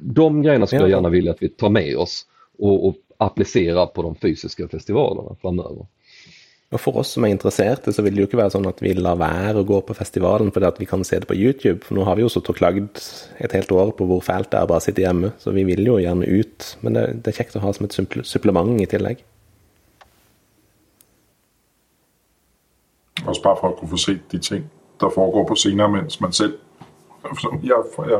De 0.00 0.42
grejerna 0.42 0.66
skulle 0.66 0.82
jag 0.82 0.90
gärna 0.90 1.08
vilja 1.08 1.32
att 1.32 1.42
vi 1.42 1.48
tar 1.48 1.70
med 1.70 1.96
oss 1.96 2.26
och, 2.58 2.88
och 2.88 2.94
applicerar 3.16 3.86
på 3.86 4.02
de 4.02 4.14
fysiska 4.14 4.68
festivalerna 4.68 5.36
framöver. 5.42 5.86
Og 6.72 6.80
For 6.80 6.96
oss 6.98 7.12
som 7.14 7.24
er 7.26 7.30
interesserte, 7.30 7.92
så 7.92 8.02
vil 8.02 8.16
det 8.16 8.22
jo 8.24 8.26
ikke 8.26 8.40
være 8.40 8.54
sånn 8.56 8.66
at 8.66 8.80
vi 8.82 8.94
lar 8.98 9.18
være 9.20 9.60
å 9.60 9.66
gå 9.68 9.76
på 9.86 9.94
festivalen 9.94 10.50
fordi 10.50 10.66
at 10.66 10.80
vi 10.80 10.88
kan 10.90 11.04
se 11.06 11.20
det 11.22 11.28
på 11.30 11.36
YouTube. 11.38 11.84
For 11.86 11.94
nå 11.94 12.06
har 12.08 12.16
vi 12.18 12.24
jo 12.24 12.30
sittet 12.32 12.50
og 12.50 12.58
klagd 12.58 13.02
et 13.38 13.54
helt 13.54 13.70
år 13.70 13.92
på 13.94 14.08
hvor 14.10 14.24
fælt 14.24 14.50
det 14.50 14.58
er 14.58 14.70
bare 14.70 14.82
å 14.82 14.86
sitte 14.86 15.04
hjemme. 15.04 15.30
Så 15.38 15.54
vi 15.54 15.62
vil 15.68 15.86
jo 15.86 16.00
gjerne 16.02 16.26
ut. 16.26 16.72
Men 16.82 16.98
det, 16.98 17.04
det 17.22 17.30
er 17.30 17.38
kjekt 17.38 17.54
å 17.60 17.62
ha 17.62 17.70
som 17.76 17.86
et 17.86 17.94
supplement 18.26 18.74
i 18.82 18.88
tillegg. 18.90 19.22
Også 23.22 23.42
bare 23.44 23.60
for 23.60 23.70
at 23.70 23.78
kunne 23.78 23.94
få 23.94 24.00
set 24.02 24.26
de 24.32 24.38
ting, 24.42 24.66
der 25.00 25.14
foregår 25.14 25.46
på 25.48 25.54
scener, 25.56 25.88
mens 25.88 26.20
man 26.20 26.32
selv... 26.32 26.58
Jeg, 27.24 27.72
jeg, 27.96 28.18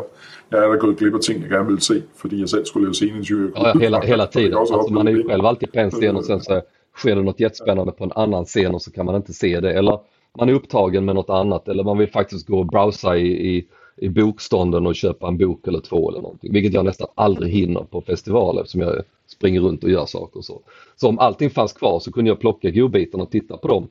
jag 0.48 0.62
hade 0.62 0.76
gått 0.80 0.98
glip 0.98 1.14
av 1.14 1.18
ting 1.18 1.42
jag 1.42 1.50
gärna 1.50 1.68
vill 1.68 1.80
se, 1.80 1.94
för 2.16 2.35
jag 2.35 2.48
själv 2.48 2.64
skulle 2.64 2.85
göra 2.85 2.94
scenintervjuer. 2.94 3.52
Ja, 3.54 3.74
hela, 3.80 4.00
hela 4.00 4.26
tiden. 4.26 4.59
Alltså, 4.59 4.92
man 4.92 5.09
är 5.09 5.12
ju 5.12 5.28
själv 5.28 5.46
alltid 5.46 5.72
på 5.72 5.80
en 5.80 5.90
scen 5.90 6.16
och 6.16 6.24
sen 6.24 6.40
så 6.40 6.62
sker 6.96 7.16
det 7.16 7.22
något 7.22 7.40
jättespännande 7.40 7.92
på 7.92 8.04
en 8.04 8.12
annan 8.12 8.44
scen 8.44 8.74
och 8.74 8.83
så 8.83 8.90
kan 8.90 9.07
man 9.07 9.16
inte 9.16 9.33
se 9.33 9.61
det. 9.61 9.72
Eller 9.72 9.98
man 10.38 10.48
är 10.48 10.52
upptagen 10.52 11.04
med 11.04 11.14
något 11.14 11.30
annat 11.30 11.68
eller 11.68 11.85
man 11.85 11.98
vill 11.98 12.11
faktiskt 12.11 12.46
gå 12.46 12.59
och 12.59 12.66
browsa 12.66 13.16
i, 13.16 13.57
i, 13.57 13.66
i 13.96 14.09
bokstånden 14.09 14.87
och 14.87 14.94
köpa 14.94 15.28
en 15.28 15.38
bok 15.38 15.66
eller 15.68 15.80
två 15.80 16.11
eller 16.11 16.20
någonting. 16.20 16.52
Vilket 16.52 16.72
jag 16.72 16.85
nästan 16.85 17.09
aldrig 17.14 17.52
hinner 17.52 17.80
på 17.80 18.00
festivaler 18.00 18.61
eftersom 18.61 18.80
jag 18.80 19.02
springer 19.26 19.61
runt 19.61 19.85
och 19.85 19.90
gör 19.90 20.07
saker 20.07 20.38
och 20.38 20.44
så. 20.44 20.61
Så 20.96 21.09
om 21.09 21.18
allting 21.18 21.50
fanns 21.50 21.72
kvar 21.72 22.00
så 22.00 22.12
kunde 22.12 22.30
jag 22.30 22.40
plocka 22.40 22.70
godbitarna 22.70 23.22
och 23.22 23.30
titta 23.30 23.57
på 23.57 23.68
dem 23.68 23.88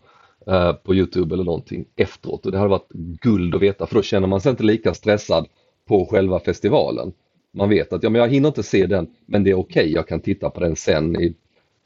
eh, 0.47 0.73
på 0.73 0.95
Youtube 0.95 1.35
eller 1.35 1.43
någonting 1.43 1.85
efteråt 1.95 2.45
och 2.45 2.51
det 2.51 2.57
hade 2.57 2.69
varit 2.69 2.91
guld 3.21 3.55
att 3.55 3.61
veta 3.61 3.87
för 3.87 3.95
då 3.95 4.01
känner 4.01 4.27
man 4.27 4.41
sig 4.41 4.49
inte 4.49 4.63
lika 4.63 4.93
stressad 4.93 5.47
på 5.87 6.05
själva 6.05 6.39
festivalen. 6.39 7.13
Man 7.51 7.69
vet 7.69 7.93
att 7.93 8.03
ja, 8.03 8.09
men 8.09 8.21
jag 8.21 8.29
hinner 8.29 8.47
inte 8.47 8.63
se 8.63 8.85
den 8.85 9.07
men 9.25 9.43
det 9.43 9.49
är 9.49 9.59
okej, 9.59 9.81
okay. 9.81 9.93
jag 9.93 10.07
kan 10.07 10.19
titta 10.19 10.49
på 10.49 10.59
den 10.59 10.75
sen 10.75 11.15
i 11.21 11.35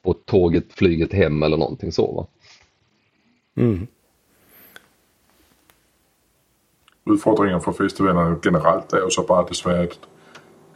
på 0.07 0.17
tåget, 0.27 0.65
flyget 0.77 1.13
hem 1.13 1.43
eller 1.43 1.57
någonting 1.57 1.93
så. 1.93 2.05
Va? 2.17 2.23
Mm. 3.63 3.87
Udfordringen 7.05 7.61
for 7.61 7.71
festivalerne 7.71 8.37
generelt 8.43 8.93
er 8.93 8.97
jo 8.97 9.09
så 9.09 9.25
bare 9.27 9.45
desværre, 9.49 9.83
at, 9.83 9.99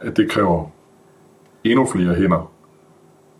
at 0.00 0.16
det 0.16 0.30
kræver 0.30 0.70
endnu 1.64 1.86
flere 1.86 2.14
hænder. 2.14 2.52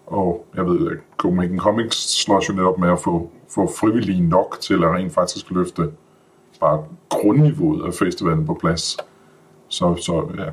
Og 0.07 0.47
jeg 0.55 0.67
ved, 0.67 0.91
at 0.91 0.99
Copenhagen 1.17 1.59
Comics 1.59 2.23
slås 2.23 2.49
jo 2.49 2.55
netop 2.55 2.79
med 2.79 2.93
at 2.93 2.99
få, 2.99 3.31
få 3.49 3.67
frivillige 3.81 4.29
nok 4.29 4.59
til 4.61 4.75
at 4.75 4.91
rent 4.91 5.13
faktisk 5.13 5.51
løfte 5.51 5.93
bare 6.61 6.85
grundniveauet 7.09 7.87
af 7.87 7.95
festivalen 7.95 8.47
på 8.47 8.55
plads. 8.55 8.97
Så, 9.69 9.95
så 9.97 10.31
ja, 10.39 10.51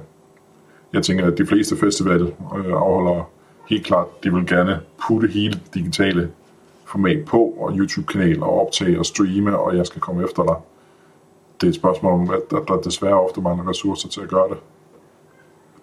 jeg 0.93 1.03
tænker, 1.03 1.31
at 1.31 1.37
de 1.37 1.45
fleste 1.45 1.77
festivaler 1.77 2.27
øh, 2.57 2.71
afholder 2.71 3.29
helt 3.69 3.85
klart, 3.85 4.23
de 4.23 4.33
vil 4.33 4.47
gerne 4.47 4.79
putte 5.07 5.27
hele 5.27 5.59
digitale 5.73 6.31
format 6.85 7.25
på, 7.25 7.37
og 7.37 7.71
YouTube-kanal, 7.77 8.43
og 8.43 8.61
optage 8.61 8.99
og 8.99 9.05
streame, 9.05 9.57
og 9.57 9.77
jeg 9.77 9.85
skal 9.85 10.01
komme 10.01 10.23
efter 10.23 10.43
dig. 10.43 10.55
Det 11.61 11.67
er 11.67 11.69
et 11.69 11.75
spørgsmål 11.75 12.13
om, 12.13 12.29
at 12.29 12.41
der, 12.49 12.59
der 12.59 12.81
desværre 12.81 13.21
ofte 13.21 13.41
mangler 13.41 13.69
ressourcer 13.69 14.09
til 14.09 14.21
at 14.21 14.29
gøre 14.29 14.49
det. 14.49 14.57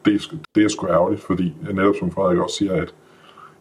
Det 0.04 0.14
er, 0.14 0.36
det 0.54 0.64
er 0.64 0.68
sgu 0.68 0.86
ærgerligt, 0.86 1.22
fordi 1.22 1.54
netop 1.72 1.94
som 1.98 2.10
Frederik 2.10 2.38
også 2.38 2.56
siger, 2.56 2.72
at, 2.74 2.94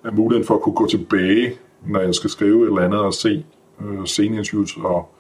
at 0.04 0.14
muligheden 0.14 0.48
for 0.48 0.56
at 0.56 0.62
kunne 0.62 0.76
gå 0.76 0.88
tilbage, 0.88 1.54
når 1.86 2.00
jeg 2.00 2.16
skal 2.16 2.30
skrive 2.30 2.64
et 2.64 2.68
eller 2.68 2.82
andet 2.82 3.00
og 3.00 3.14
se 3.14 3.46
øh, 3.82 4.06
sceneinterviews 4.06 4.78
og 4.78 5.15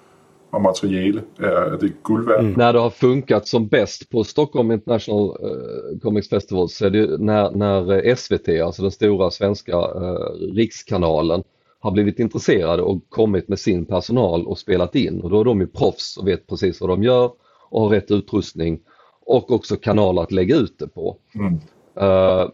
av 0.49 0.61
material 0.61 1.21
är 1.39 1.77
det 1.79 2.03
guld 2.03 2.27
värt. 2.27 2.39
Mm. 2.39 2.53
När 2.53 2.73
det 2.73 2.79
har 2.79 2.89
funkat 2.89 3.47
som 3.47 3.67
bäst 3.67 4.09
på 4.09 4.23
Stockholm 4.23 4.71
International 4.71 5.29
uh, 5.29 5.99
Comics 5.99 6.29
Festival 6.29 6.69
så 6.69 6.85
är 6.85 6.89
det 6.89 7.17
när, 7.17 7.51
när 7.51 8.15
SVT, 8.15 8.61
alltså 8.61 8.81
den 8.81 8.91
stora 8.91 9.31
svenska 9.31 9.77
uh, 9.77 10.53
rikskanalen, 10.53 11.43
har 11.79 11.91
blivit 11.91 12.19
intresserade 12.19 12.81
och 12.81 13.09
kommit 13.09 13.47
med 13.47 13.59
sin 13.59 13.85
personal 13.85 14.47
och 14.47 14.57
spelat 14.57 14.95
in 14.95 15.21
och 15.21 15.29
då 15.29 15.39
är 15.39 15.43
de 15.43 15.59
ju 15.59 15.67
proffs 15.67 16.17
och 16.17 16.27
vet 16.27 16.47
precis 16.47 16.81
vad 16.81 16.89
de 16.89 17.03
gör 17.03 17.31
och 17.69 17.81
har 17.81 17.89
rätt 17.89 18.11
utrustning 18.11 18.79
och 19.25 19.51
också 19.51 19.75
kanaler 19.75 20.21
att 20.21 20.31
lägga 20.31 20.55
ut 20.55 20.79
det 20.79 20.87
på. 20.87 21.17
Mm. 21.35 21.53
Uh, 22.01 22.49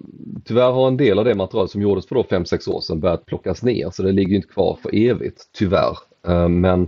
tyvärr 0.46 0.72
har 0.72 0.88
en 0.88 0.98
del 0.98 1.20
av 1.20 1.26
det 1.26 1.36
material 1.36 1.70
som 1.70 1.82
gjordes 1.82 2.08
för 2.08 2.16
5-6 2.16 2.70
år 2.70 2.82
sedan 2.82 3.00
börjat 3.00 3.26
plockas 3.26 3.64
ner 3.64 3.90
så 3.90 4.04
det 4.04 4.12
ligger 4.12 4.36
inte 4.36 4.48
kvar 4.48 4.78
för 4.84 4.96
evigt, 4.96 5.50
tyvärr. 5.54 5.98
Uh, 6.28 6.48
men 6.48 6.82
Eh, 6.82 6.88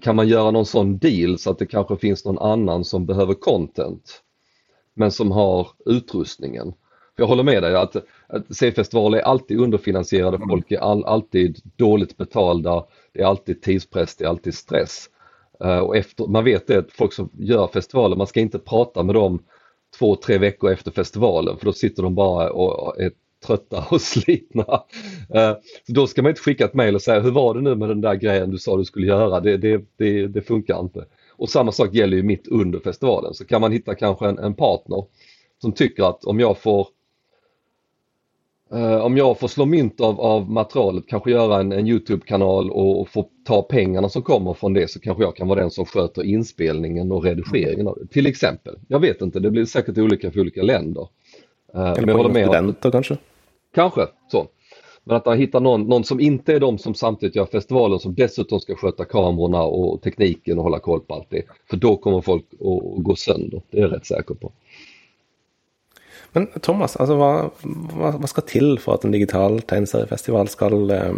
kan 0.00 0.16
man 0.16 0.28
göra 0.28 0.50
någon 0.50 0.66
sån 0.66 0.98
deal 0.98 1.38
så 1.38 1.50
att 1.50 1.58
det 1.58 1.66
kanske 1.66 1.96
finns 1.96 2.24
någon 2.24 2.38
annan 2.38 2.84
som 2.84 3.06
behöver 3.06 3.34
content 3.34 4.22
men 4.94 5.12
som 5.12 5.32
har 5.32 5.68
utrustningen? 5.86 6.72
För 7.16 7.22
jag 7.22 7.28
håller 7.28 7.42
med 7.42 7.62
dig 7.62 7.76
att, 7.76 7.96
att 8.26 8.56
C-festivaler 8.56 9.18
är 9.18 9.22
alltid 9.22 9.60
underfinansierade, 9.60 10.36
mm. 10.36 10.48
folk 10.48 10.72
är 10.72 10.78
all, 10.78 11.04
alltid 11.04 11.58
dåligt 11.76 12.16
betalda, 12.16 12.84
det 13.12 13.20
är 13.20 13.26
alltid 13.26 13.62
tidspress, 13.62 14.16
det 14.16 14.24
är 14.24 14.28
alltid 14.28 14.54
stress. 14.54 15.06
Uh, 15.64 15.78
och 15.78 15.96
efter, 15.96 16.26
man 16.26 16.44
vet 16.44 16.66
det, 16.66 16.78
att 16.78 16.92
folk 16.92 17.12
som 17.12 17.30
gör 17.32 17.66
festivaler, 17.66 18.16
man 18.16 18.26
ska 18.26 18.40
inte 18.40 18.58
prata 18.58 19.02
med 19.02 19.14
dem 19.14 19.42
två, 19.98 20.16
tre 20.16 20.38
veckor 20.38 20.72
efter 20.72 20.90
festivalen 20.90 21.56
för 21.56 21.66
då 21.66 21.72
sitter 21.72 22.02
de 22.02 22.14
bara 22.14 22.52
och 22.52 23.00
är 23.00 23.10
trötta 23.46 23.84
och 23.90 24.00
slitna. 24.00 24.64
Uh, 25.34 25.54
så 25.86 25.92
då 25.92 26.06
ska 26.06 26.22
man 26.22 26.30
inte 26.30 26.40
skicka 26.40 26.64
ett 26.64 26.74
mail 26.74 26.94
och 26.94 27.02
säga 27.02 27.20
hur 27.20 27.30
var 27.30 27.54
det 27.54 27.60
nu 27.60 27.74
med 27.74 27.88
den 27.88 28.00
där 28.00 28.14
grejen 28.14 28.50
du 28.50 28.58
sa 28.58 28.76
du 28.76 28.84
skulle 28.84 29.06
göra, 29.06 29.40
det, 29.40 29.56
det, 29.56 29.84
det, 29.96 30.26
det 30.26 30.42
funkar 30.42 30.80
inte. 30.80 31.04
Och 31.30 31.48
samma 31.48 31.72
sak 31.72 31.94
gäller 31.94 32.16
ju 32.16 32.22
mitt 32.22 32.48
under 32.48 32.78
festivalen, 32.78 33.34
så 33.34 33.44
kan 33.44 33.60
man 33.60 33.72
hitta 33.72 33.94
kanske 33.94 34.28
en, 34.28 34.38
en 34.38 34.54
partner 34.54 35.04
som 35.62 35.72
tycker 35.72 36.02
att 36.02 36.24
om 36.24 36.40
jag 36.40 36.58
får 36.58 36.86
Uh, 38.74 38.96
om 38.96 39.16
jag 39.16 39.38
får 39.38 39.48
slå 39.48 39.66
mynt 39.66 40.00
av, 40.00 40.20
av 40.20 40.50
materialet, 40.50 41.04
kanske 41.08 41.30
göra 41.30 41.60
en, 41.60 41.72
en 41.72 41.86
Youtube-kanal 41.86 42.70
och, 42.70 43.00
och, 43.00 43.08
få 43.08 43.28
ta 43.44 43.62
pengarna 43.62 44.08
som 44.08 44.22
kommer 44.22 44.54
från 44.54 44.72
det 44.74 44.90
så 44.90 45.00
kanske 45.00 45.22
jag 45.22 45.36
kan 45.36 45.48
vara 45.48 45.60
den 45.60 45.70
som 45.70 45.84
sköter 45.84 46.24
inspelningen 46.24 47.12
och 47.12 47.24
redigeringen 47.24 47.88
av 47.88 47.98
det. 48.00 48.06
Till 48.06 48.26
exempel. 48.26 48.78
Jag 48.88 49.00
vet 49.00 49.22
inte, 49.22 49.40
det 49.40 49.50
blir 49.50 49.64
säkert 49.64 49.98
olika 49.98 50.30
för 50.30 50.40
olika 50.40 50.62
länder. 50.62 51.08
Uh, 51.74 51.90
Eller 51.90 52.28
men 52.28 52.42
jag 52.42 52.48
studenter 52.48 52.90
kanske? 52.90 53.16
Kanske 53.74 54.08
så. 54.30 54.48
Men 55.04 55.16
att 55.16 55.36
hitta 55.36 55.60
någon, 55.60 55.82
någon 55.82 56.04
som 56.04 56.20
inte 56.20 56.54
är 56.54 56.60
de 56.60 56.78
som 56.78 56.94
samtidigt 56.94 57.36
gör 57.36 57.46
festivalen 57.46 57.98
som 57.98 58.14
dessutom 58.14 58.60
ska 58.60 58.74
sköta 58.76 59.04
kamerorna 59.04 59.62
och 59.62 60.02
tekniken 60.02 60.58
och 60.58 60.64
hålla 60.64 60.78
koll 60.78 61.00
på 61.00 61.14
allt 61.14 61.30
det. 61.30 61.42
För 61.70 61.76
då 61.76 61.96
kommer 61.96 62.20
folk 62.20 62.44
att 62.52 63.04
gå 63.04 63.16
sönder, 63.16 63.62
det 63.70 63.78
är 63.78 63.82
jag 63.82 63.92
rätt 63.92 64.06
säker 64.06 64.34
på. 64.34 64.52
Men 66.32 66.46
Thomas, 66.46 66.96
alltså 66.96 67.16
vad, 67.16 67.50
vad, 67.94 68.14
vad 68.14 68.28
ska 68.28 68.40
till 68.40 68.78
för 68.78 68.94
att 68.94 69.04
en 69.04 69.10
digital 69.10 69.62
tegneseriefestival 69.62 70.48
ska 70.48 70.92
eh, 70.94 71.14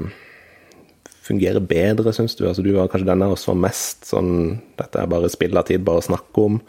fungera 1.23 1.61
bättre, 1.61 2.12
syns 2.12 2.37
du? 2.37 2.49
Alltså, 2.49 2.62
du 2.62 2.73
var 2.73 2.88
kanske 2.88 3.07
den 3.07 3.23
av 3.23 3.33
oss 3.33 3.41
som 3.41 3.61
mest 3.61 4.05
sånn 4.05 4.59
detta 4.77 5.07
bara 5.07 5.21
bare 5.21 5.29
spillertid, 5.29 5.81
bara 5.81 6.01
snacka 6.01 6.41
om. 6.41 6.61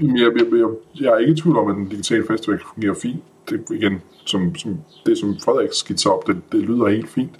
Jamen, 0.00 0.16
Jeg, 0.16 0.32
jeg, 0.36 0.52
jeg, 0.52 0.68
jeg 1.00 1.12
er 1.12 1.18
ikke 1.18 1.32
i 1.32 1.36
tvivl 1.36 1.56
om, 1.56 1.70
at 1.70 1.76
den 1.76 1.88
digitale 1.88 2.26
festival 2.26 2.60
fungerer 2.74 2.94
fint. 2.94 3.22
Det, 3.50 3.64
igen, 3.70 4.02
som, 4.26 4.54
som, 4.54 4.78
det 5.06 5.18
som 5.18 5.36
Frederik 5.44 5.68
skitser 5.72 6.10
op, 6.10 6.26
det, 6.26 6.40
det 6.52 6.60
lyder 6.60 6.88
helt 6.88 7.08
fint. 7.08 7.34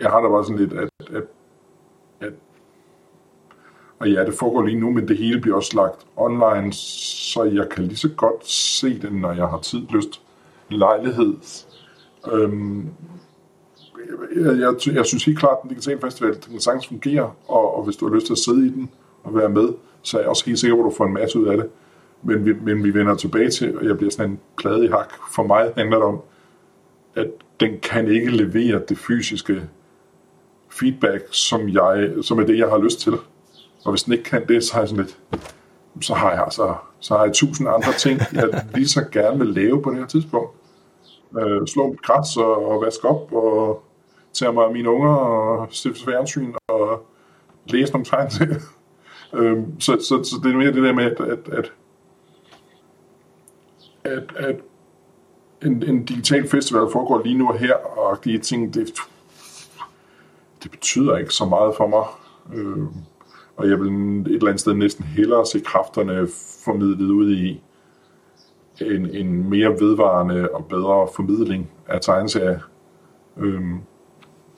Jeg 0.00 0.10
har 0.10 0.20
da 0.20 0.28
bare 0.28 0.44
sådan 0.44 0.58
lidt, 0.58 0.72
at, 0.72 0.88
at 1.10 1.22
og 3.98 4.10
ja, 4.10 4.24
det 4.24 4.34
foregår 4.34 4.66
lige 4.66 4.80
nu, 4.80 4.90
men 4.90 5.08
det 5.08 5.18
hele 5.18 5.40
bliver 5.40 5.56
også 5.56 5.76
lagt 5.76 6.06
online, 6.16 6.72
så 6.72 7.42
jeg 7.42 7.68
kan 7.68 7.84
lige 7.84 7.96
så 7.96 8.08
godt 8.08 8.48
se 8.48 8.98
det, 9.00 9.12
når 9.12 9.32
jeg 9.32 9.46
har 9.46 9.60
tid, 9.60 9.80
lyst, 9.90 10.20
lejlighed. 10.70 11.34
Øhm, 12.32 12.88
jeg, 14.36 14.58
jeg, 14.58 14.94
jeg 14.94 15.06
synes 15.06 15.24
helt 15.24 15.38
klart, 15.38 15.56
at 15.56 15.62
den 15.62 15.70
digitale 15.70 16.00
festival 16.00 16.34
den 16.34 16.50
kan 16.50 16.60
sagtens 16.60 16.86
fungere, 16.86 17.32
og, 17.48 17.76
og 17.76 17.84
hvis 17.84 17.96
du 17.96 18.08
har 18.08 18.14
lyst 18.14 18.26
til 18.26 18.32
at 18.32 18.38
sidde 18.38 18.66
i 18.66 18.70
den 18.70 18.90
og 19.24 19.34
være 19.34 19.48
med, 19.48 19.68
så 20.06 20.16
er 20.16 20.20
jeg 20.20 20.28
også 20.28 20.46
helt 20.46 20.58
sikker 20.58 20.76
på, 20.76 20.80
at 20.80 20.90
du 20.90 20.96
får 20.96 21.06
en 21.06 21.14
masse 21.14 21.38
ud 21.38 21.46
af 21.46 21.56
det. 21.56 21.68
Men 22.22 22.46
vi, 22.46 22.52
men 22.52 22.84
vi 22.84 22.94
vender 22.94 23.14
tilbage 23.14 23.50
til, 23.50 23.78
og 23.78 23.84
jeg 23.86 23.96
bliver 23.96 24.10
sådan 24.10 24.30
en 24.30 24.40
plade 24.58 24.84
i 24.84 24.88
hak. 24.88 25.12
For 25.34 25.42
mig 25.42 25.72
handler 25.76 25.96
det 25.96 26.06
om, 26.06 26.20
at 27.14 27.26
den 27.60 27.78
kan 27.82 28.08
ikke 28.08 28.30
levere 28.30 28.82
det 28.88 28.98
fysiske 28.98 29.62
feedback, 30.68 31.22
som, 31.30 31.68
jeg, 31.68 32.10
som 32.22 32.38
er 32.38 32.46
det, 32.46 32.58
jeg 32.58 32.68
har 32.68 32.78
lyst 32.78 33.00
til. 33.00 33.12
Og 33.84 33.92
hvis 33.92 34.02
den 34.02 34.12
ikke 34.12 34.24
kan 34.24 34.48
det, 34.48 34.64
så 34.64 34.72
har 34.72 34.80
jeg 34.80 34.88
sådan 34.88 35.04
lidt, 35.04 35.18
så 36.00 36.14
har 36.14 36.30
jeg 36.30 36.44
altså, 36.44 36.74
så 37.00 37.16
har 37.16 37.24
jeg 37.24 37.34
tusind 37.34 37.68
andre 37.68 37.92
ting, 37.92 38.20
jeg 38.32 38.64
lige 38.74 38.88
så 38.88 39.04
gerne 39.12 39.38
vil 39.38 39.48
lave 39.48 39.82
på 39.82 39.90
det 39.90 39.98
her 39.98 40.06
tidspunkt. 40.06 40.50
Øh, 41.38 41.66
slå 41.66 41.86
mit 41.90 42.02
græs 42.02 42.36
og, 42.36 42.68
og 42.68 42.82
vaske 42.82 43.08
op 43.08 43.32
og 43.32 43.82
tage 44.32 44.52
mig 44.52 44.64
af 44.64 44.72
mine 44.72 44.90
unger 44.90 45.14
og 45.14 45.68
stifte 45.70 46.04
fjernsyn 46.04 46.54
og 46.68 47.06
læse 47.66 47.92
nogle 47.92 48.04
tegn 48.04 48.30
til. 48.30 48.56
Ehm, 49.34 49.80
så, 49.80 49.96
så, 50.00 50.24
så, 50.24 50.36
det 50.42 50.50
är 50.50 50.56
mer 50.56 50.72
det 50.72 50.82
där 50.82 50.92
med, 50.92 51.06
att, 51.06 51.20
att, 51.20 51.48
att, 51.48 51.72
at, 54.04 54.36
at 54.36 54.56
en, 55.62 55.82
en 55.82 56.04
digital 56.04 56.46
festival 56.48 56.90
foregår 56.92 57.22
lige 57.24 57.38
nu 57.38 57.48
og 57.48 57.58
her, 57.58 57.74
og 57.74 58.24
de 58.24 58.38
ting, 58.38 58.74
det, 58.74 58.90
det 60.62 60.70
betyder 60.70 61.16
ikke 61.16 61.34
så 61.34 61.44
meget 61.44 61.74
for 61.76 61.86
mig. 61.86 62.04
Øh, 62.54 62.86
og 63.56 63.68
jeg 63.68 63.80
vil 63.80 63.88
et 64.20 64.26
eller 64.26 64.46
andet 64.46 64.60
sted 64.60 64.74
næsten 64.74 65.04
hellere 65.04 65.46
se 65.46 65.60
kræfterne 65.60 66.28
formidlet 66.64 67.10
ud 67.10 67.32
i 67.32 67.60
en, 68.80 69.10
en 69.10 69.50
mere 69.50 69.70
vedvarende 69.70 70.48
og 70.52 70.64
bedre 70.64 71.08
formidling 71.16 71.70
af 71.86 72.00
tegneserier. 72.00 72.60
Øhm, 73.36 73.80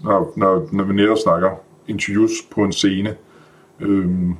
når, 0.01 0.33
når, 0.37 0.69
når 0.73 0.85
vi 0.85 0.93
netop 0.93 1.17
snakker 1.25 1.51
interviews 1.89 2.31
på 2.51 2.65
en 2.65 2.73
scene, 2.73 3.17
øhm, 3.81 4.35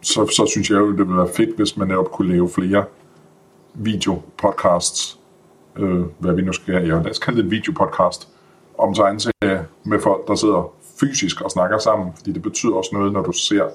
så, 0.00 0.26
så 0.26 0.46
synes 0.50 0.70
jeg 0.70 0.76
jo, 0.76 0.90
det 0.90 0.98
ville 0.98 1.16
være 1.16 1.28
fedt, 1.36 1.56
hvis 1.56 1.76
man 1.76 1.88
netop 1.88 2.10
kunne 2.12 2.32
lave 2.32 2.48
flere 2.48 2.84
videopodcasts, 3.74 5.18
øh, 5.76 6.02
hvad 6.18 6.34
vi 6.34 6.42
nu 6.42 6.52
skal 6.52 6.74
have. 6.74 6.86
Ja, 6.86 7.02
lad 7.02 7.10
os 7.10 7.18
kalde 7.18 7.38
det 7.38 7.44
en 7.44 7.50
videopodcast 7.50 8.28
om 8.78 8.94
tegneserier 8.94 9.64
med 9.84 10.00
folk, 10.00 10.28
der 10.28 10.34
sidder 10.34 10.72
fysisk 11.00 11.40
og 11.40 11.50
snakker 11.50 11.78
sammen, 11.78 12.12
fordi 12.16 12.32
det 12.32 12.42
betyder 12.42 12.72
også 12.72 12.90
noget, 12.92 13.12
når 13.12 13.22
du 13.22 13.32
ser, 13.32 13.68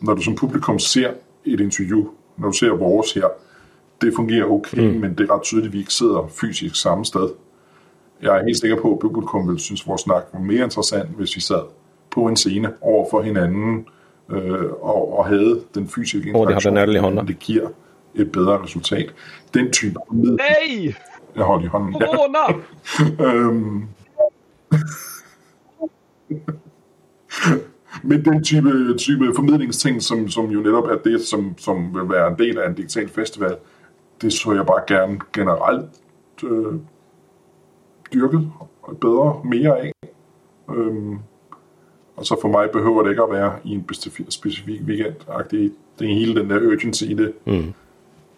når 0.00 0.14
du 0.14 0.22
som 0.22 0.34
publikum 0.34 0.78
ser 0.78 1.10
et 1.44 1.60
interview, 1.60 2.08
når 2.36 2.48
du 2.48 2.56
ser 2.56 2.70
vores 2.70 3.12
her, 3.12 3.26
det 4.02 4.12
fungerer 4.16 4.46
okay, 4.46 4.92
mm. 4.94 5.00
men 5.00 5.14
det 5.18 5.30
er 5.30 5.34
ret 5.34 5.42
tydeligt, 5.42 5.66
at 5.66 5.72
vi 5.72 5.78
ikke 5.78 5.94
sidder 5.94 6.28
fysisk 6.40 6.76
samme 6.82 7.04
sted. 7.04 7.28
Jeg 8.22 8.38
er 8.38 8.44
helt 8.44 8.60
sikker 8.60 8.82
på, 8.82 8.92
at 8.92 8.98
publikum 8.98 9.48
ville 9.48 9.60
synes, 9.60 9.80
at 9.80 9.86
vores 9.88 10.00
snak 10.00 10.22
var 10.32 10.40
mere 10.40 10.64
interessant, 10.64 11.08
hvis 11.08 11.36
vi 11.36 11.40
sad 11.40 11.62
på 12.10 12.26
en 12.26 12.36
scene 12.36 12.72
over 12.80 13.06
for 13.10 13.22
hinanden 13.22 13.86
øh, 14.32 14.70
og, 14.80 15.18
og 15.18 15.26
havde 15.26 15.62
den 15.74 15.88
fysiske 15.88 16.28
interaktion. 16.28 16.42
Oh, 16.42 16.46
det, 16.46 16.54
har 16.54 16.60
det 17.22 17.38
giver 17.38 17.68
et 18.14 18.32
bedre 18.32 18.62
resultat. 18.62 19.14
Den 19.54 19.72
type... 19.72 19.98
Nej! 20.10 20.94
Jeg 21.36 21.44
holder 21.44 21.64
i 21.64 21.68
hånden. 21.68 21.92
Corona! 21.92 22.62
øhm, 23.26 23.88
Men 28.02 28.24
den 28.24 28.44
type, 28.44 28.94
type 28.98 29.32
formidlingsting, 29.36 30.02
som, 30.02 30.28
som 30.28 30.50
jo 30.50 30.60
netop 30.60 30.84
er 30.84 30.98
det, 31.04 31.20
som, 31.20 31.54
som 31.58 31.94
vil 31.94 32.08
være 32.08 32.28
en 32.28 32.38
del 32.38 32.58
af 32.58 32.68
en 32.68 32.74
digital 32.74 33.08
festival, 33.08 33.56
det 34.22 34.32
så 34.32 34.52
jeg 34.52 34.66
bare 34.66 34.82
gerne 34.86 35.20
generelt 35.32 35.90
øh, 36.44 36.74
dyrket 38.12 38.52
bedre, 39.00 39.40
mere 39.44 39.80
af. 39.80 39.92
Øhm, 40.70 41.18
og 42.22 42.26
så 42.26 42.36
for 42.40 42.48
mig 42.48 42.70
behøver 42.70 43.02
det 43.02 43.10
ikke 43.10 43.22
at 43.22 43.30
være 43.30 43.52
i 43.64 43.70
en 43.74 43.84
specifik, 44.28 44.80
weekend 44.86 45.14
-agtig. 45.28 45.70
Det 45.98 46.10
er 46.10 46.14
hele 46.14 46.40
den 46.40 46.50
der 46.50 46.60
urgency 46.60 47.04
i 47.04 47.14
det. 47.14 47.32
Mm. 47.44 47.72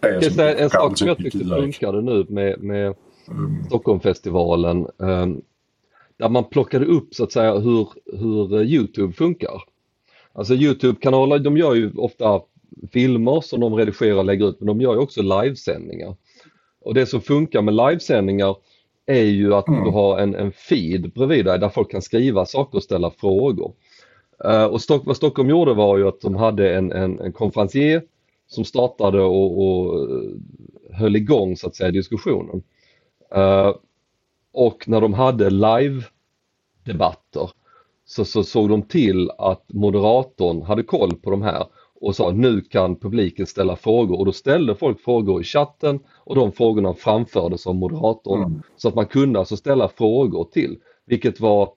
Er 0.03 0.09
jeg 0.09 0.21
det 0.23 0.63
en 0.63 0.71
sak 0.71 0.97
som 0.97 1.09
jag 1.09 1.19
tyckte 1.19 1.45
funkade 1.45 2.03
nu 2.03 2.25
med, 2.29 2.55
med 2.59 2.95
mm. 3.29 3.65
Stockholmfestivalen. 3.65 4.87
Um, 4.99 5.43
där 6.19 6.29
man 6.29 6.45
plockade 6.45 6.87
upp 6.87 7.15
så 7.15 7.25
att 7.25 7.33
säga 7.33 7.59
hur, 7.59 7.89
hur 8.13 8.61
eh, 8.61 8.63
Youtube 8.63 9.13
funkar. 9.13 9.63
Alltså 10.33 10.55
Youtube-kanaler 10.55 11.39
de 11.39 11.57
gör 11.57 11.75
ju 11.75 11.93
ofta 11.97 12.41
filmer 12.93 13.41
som 13.41 13.61
de 13.61 13.75
redigerar 13.75 14.19
och 14.19 14.25
lägger 14.25 14.49
ut 14.49 14.61
men 14.61 14.67
de 14.67 14.81
gör 14.81 14.93
ju 14.93 14.99
också 14.99 15.23
livesändningar. 15.23 16.17
Och 16.81 16.95
det 16.95 17.07
som 17.07 17.21
funkar 17.21 17.63
med 17.63 17.75
livesändningar 17.75 18.57
är 19.07 19.25
ju 19.25 19.55
att 19.55 19.69
mm. 19.69 19.85
du 19.85 19.91
har 19.91 20.19
en, 20.19 20.35
en 20.35 20.53
feed 20.53 21.13
bredvid 21.13 21.45
dig 21.45 21.59
där 21.59 21.69
folk 21.69 21.91
kan 21.91 22.03
skriva 22.03 22.47
saker 22.47 22.77
och 22.77 22.83
ställa 22.83 23.11
frågor. 23.11 23.73
Uh, 24.45 24.65
och 24.65 24.81
Stock, 24.81 25.07
vad 25.07 25.17
Stockholm 25.17 25.51
gjorde 25.51 25.75
var 25.75 25.99
ju 25.99 26.09
att 26.09 26.21
de 26.21 26.37
hade 26.37 26.75
en, 26.75 26.93
en, 26.93 27.21
en 27.21 27.33
konferencier 27.33 28.03
som 28.47 28.65
startade 28.65 29.23
och, 29.23 29.59
och 29.59 30.01
eh, 30.01 30.07
höll 30.93 31.17
igång 31.17 31.57
så 31.57 31.67
att 31.67 31.77
säga 31.77 31.91
diskussionen. 31.91 32.63
Uh, 33.37 33.75
och 34.53 34.89
när 34.89 35.01
de 35.01 35.15
hade 35.15 35.51
live-debatter 35.51 37.51
så, 38.05 38.25
så 38.25 38.43
såg 38.43 38.69
de 38.69 38.83
till 38.83 39.31
att 39.39 39.73
moderatorn 39.73 40.63
hade 40.63 40.83
koll 40.83 41.17
på 41.17 41.31
de 41.31 41.43
här 41.43 41.67
och 42.05 42.17
sa 42.17 42.31
nu 42.31 42.61
kan 42.61 42.97
publiken 42.97 43.47
ställa 43.47 43.77
frågor 43.77 44.19
och 44.19 44.27
då 44.27 44.33
ställde 44.33 44.75
folk 44.75 45.01
frågor 45.01 45.41
i 45.41 45.45
chatten 45.45 46.01
och 46.09 46.37
de 46.37 46.53
frågorna 46.53 46.95
framfördes 46.95 47.67
av 47.67 47.75
moderatorn 47.75 48.43
mm. 48.43 48.63
så 48.77 48.89
att 48.89 48.95
man 48.95 49.07
kunde 49.07 49.39
alltså 49.39 49.57
ställa 49.57 49.89
frågor 49.89 50.49
till 50.53 50.79
vilket 51.07 51.41
var 51.41 51.71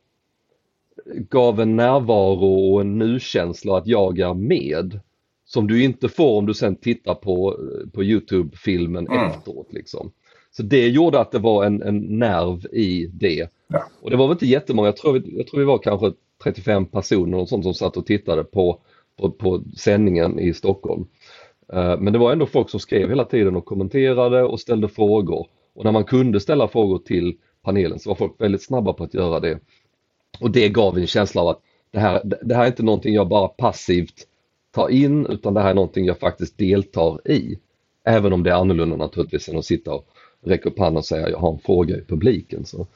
gav 1.29 1.61
en 1.61 1.75
närvaro 1.75 2.73
och 2.73 2.81
en 2.81 2.97
nu-känsla 2.97 3.77
att 3.77 3.87
jag 3.87 4.19
är 4.19 4.33
med 4.33 4.99
som 5.45 5.67
du 5.67 5.83
inte 5.83 6.09
får 6.09 6.37
om 6.37 6.45
du 6.45 6.53
sen 6.53 6.75
tittar 6.75 7.15
på, 7.15 7.59
på 7.93 8.03
Youtube-filmen 8.03 9.07
mm. 9.07 9.27
efteråt. 9.27 9.73
Liksom. 9.73 10.11
Så 10.51 10.63
det 10.63 10.87
gjorde 10.87 11.19
att 11.19 11.31
det 11.31 11.39
var 11.39 11.65
en, 11.65 11.81
en 11.81 11.97
nerv 11.97 12.65
i 12.65 13.07
det. 13.13 13.49
Ja. 13.67 13.83
Och 14.01 14.09
det 14.09 14.17
var 14.17 14.27
väl 14.27 14.35
inte 14.35 14.45
jättemånga, 14.45 14.87
jag 14.87 14.97
tror, 14.97 15.13
vi, 15.13 15.37
jag 15.37 15.47
tror 15.47 15.59
vi 15.59 15.65
var 15.65 15.77
kanske 15.77 16.11
35 16.43 16.85
personer 16.85 17.37
och 17.37 17.49
sånt 17.49 17.63
som 17.63 17.73
satt 17.73 17.97
och 17.97 18.05
tittade 18.05 18.43
på, 18.43 18.79
på, 19.17 19.32
på 19.32 19.63
sändningen 19.77 20.39
i 20.39 20.53
Stockholm. 20.53 21.08
Eh, 21.73 21.99
men 21.99 22.13
det 22.13 22.19
var 22.19 22.32
ändå 22.32 22.45
folk 22.45 22.69
som 22.69 22.80
skrev 22.80 23.10
hela 23.10 23.25
tiden 23.25 23.56
och 23.56 23.65
kommenterade 23.65 24.43
och 24.43 24.60
ställde 24.60 24.88
frågor. 24.88 25.47
Och 25.73 25.84
när 25.84 25.91
man 25.91 26.03
kunde 26.03 26.39
ställa 26.39 26.67
frågor 26.67 26.97
till 26.97 27.38
panelen 27.63 27.99
så 27.99 28.10
var 28.10 28.15
folk 28.15 28.41
väldigt 28.41 28.63
snabba 28.63 28.93
på 28.93 29.03
att 29.03 29.13
göra 29.13 29.39
det. 29.39 29.60
Och 30.39 30.51
det 30.51 30.69
gav 30.69 30.97
en 30.97 31.08
känsla 31.08 31.41
av 31.41 31.47
att 31.47 31.62
det 31.91 31.99
här, 31.99 32.21
det 32.41 32.56
här 32.56 32.63
är 32.63 32.67
inte 32.67 32.84
någonting 32.84 33.13
jag 33.13 33.27
bara 33.27 33.47
passivt 33.47 34.27
tar 34.71 34.89
in 34.89 35.25
utan 35.25 35.53
det 35.53 35.62
här 35.62 35.69
är 35.69 35.73
någonting 35.73 36.06
jag 36.06 36.19
faktiskt 36.19 36.58
deltar 36.58 37.32
i. 37.32 37.60
Även 38.06 38.34
om 38.34 38.43
det 38.43 38.49
är 38.49 38.56
annorlunda 38.56 38.95
naturligtvis 38.95 39.49
än 39.49 39.58
att 39.58 39.65
sitta 39.65 39.93
och 39.93 40.08
räcka 40.45 40.69
upp 40.69 40.80
handen 40.80 40.97
och 40.97 41.06
säga 41.06 41.30
jag 41.30 41.38
har 41.38 41.53
en 41.53 41.60
fråga 41.60 41.97
i 41.97 42.01
publiken. 42.01 42.65
Så, 42.65 42.88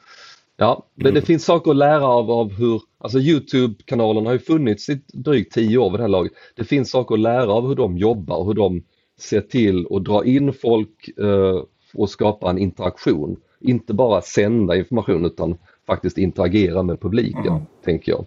ja, 0.56 0.86
mm. 1.00 1.14
det 1.14 1.22
finns 1.22 1.44
saker 1.44 1.70
att 1.70 1.76
lära 1.76 2.06
av, 2.06 2.30
av 2.30 2.52
hur, 2.52 2.82
alltså 2.98 3.18
Youtube-kanalen 3.18 4.26
har 4.26 4.32
ju 4.32 4.38
funnits 4.38 4.88
i 4.88 5.00
drygt 5.12 5.52
tio 5.52 5.78
år 5.78 5.90
vid 5.90 5.98
det 6.00 6.04
här 6.04 6.08
laget. 6.08 6.32
Det 6.56 6.64
finns 6.64 6.90
saker 6.90 7.14
att 7.14 7.20
lära 7.20 7.52
av 7.52 7.68
hur 7.68 7.74
de 7.74 7.98
jobbar 7.98 8.36
och 8.36 8.46
hur 8.46 8.54
de 8.54 8.82
ser 9.18 9.40
till 9.40 9.86
att 9.90 10.04
dra 10.04 10.24
in 10.24 10.52
folk 10.52 11.08
eh, 11.18 11.62
och 11.94 12.10
skapa 12.10 12.50
en 12.50 12.58
interaktion. 12.58 13.36
Inte 13.60 13.94
bara 13.94 14.22
sända 14.22 14.76
information 14.76 15.24
utan 15.24 15.58
faktiskt 15.86 16.18
interagera 16.18 16.82
med 16.82 17.00
publiken, 17.00 17.46
mm. 17.46 17.62
tänker 17.84 18.12
jag. 18.12 18.26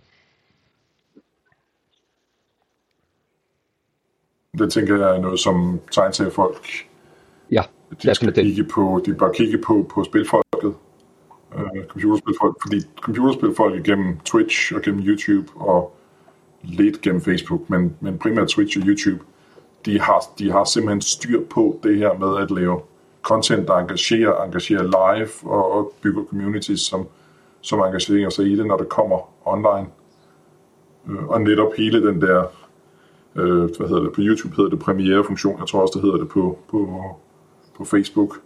Det 4.51 4.69
tänker 4.69 4.93
jag 4.93 5.15
är 5.15 5.19
något 5.19 5.39
som 5.39 5.79
tegneseriefolk 5.95 6.87
ja, 7.47 7.65
de 8.01 8.15
skal 8.15 8.33
kigge 8.33 8.63
på, 8.63 9.01
de 9.05 9.13
bør 9.13 9.33
kigge 9.33 9.57
på, 9.57 9.83
på 9.83 10.03
spilfolket, 10.03 10.75
øh, 11.57 11.85
computerspilfolk, 11.87 12.55
fordi 12.61 12.81
computerspilfolk 13.01 13.83
gennem 13.83 14.19
Twitch 14.25 14.75
og 14.75 14.81
gennem 14.81 15.03
YouTube 15.05 15.47
og 15.55 15.95
lidt 16.63 17.01
gennem 17.01 17.21
Facebook, 17.21 17.69
men, 17.69 17.95
men 17.99 18.17
primært 18.17 18.47
Twitch 18.47 18.79
og 18.79 18.87
YouTube, 18.87 19.19
de 19.85 19.99
har, 19.99 20.23
de 20.39 20.51
har 20.51 20.63
simpelthen 20.63 21.01
styr 21.01 21.41
på 21.49 21.79
det 21.83 21.97
her 21.97 22.13
med 22.13 22.43
at 22.43 22.51
lave 22.51 22.81
content, 23.21 23.67
der 23.67 23.73
engagerer, 23.73 24.43
engagerer 24.43 24.83
live 24.83 25.51
og, 25.51 25.71
og 25.71 25.93
bygger 26.01 26.23
communities, 26.25 26.79
som, 26.79 27.07
som 27.61 27.79
engagerer 27.79 28.29
sig 28.29 28.45
i 28.45 28.55
det, 28.55 28.65
når 28.65 28.77
det 28.77 28.89
kommer 28.89 29.29
online. 29.45 29.87
Øh, 31.09 31.27
og 31.27 31.41
netop 31.41 31.73
hele 31.77 32.07
den 32.07 32.21
der, 32.21 32.43
øh, 33.35 33.77
hvad 33.77 33.87
hedder 33.87 34.03
det, 34.03 34.13
på 34.13 34.21
YouTube 34.21 34.55
hedder 34.55 34.69
det 34.69 34.79
premiere-funktion, 34.79 35.59
jeg 35.59 35.67
tror 35.67 35.81
også, 35.81 35.91
det 35.93 36.01
hedder 36.01 36.17
det 36.17 36.29
på, 36.29 36.59
på, 36.69 37.01
på 37.77 37.85
Facebook. 37.85 38.41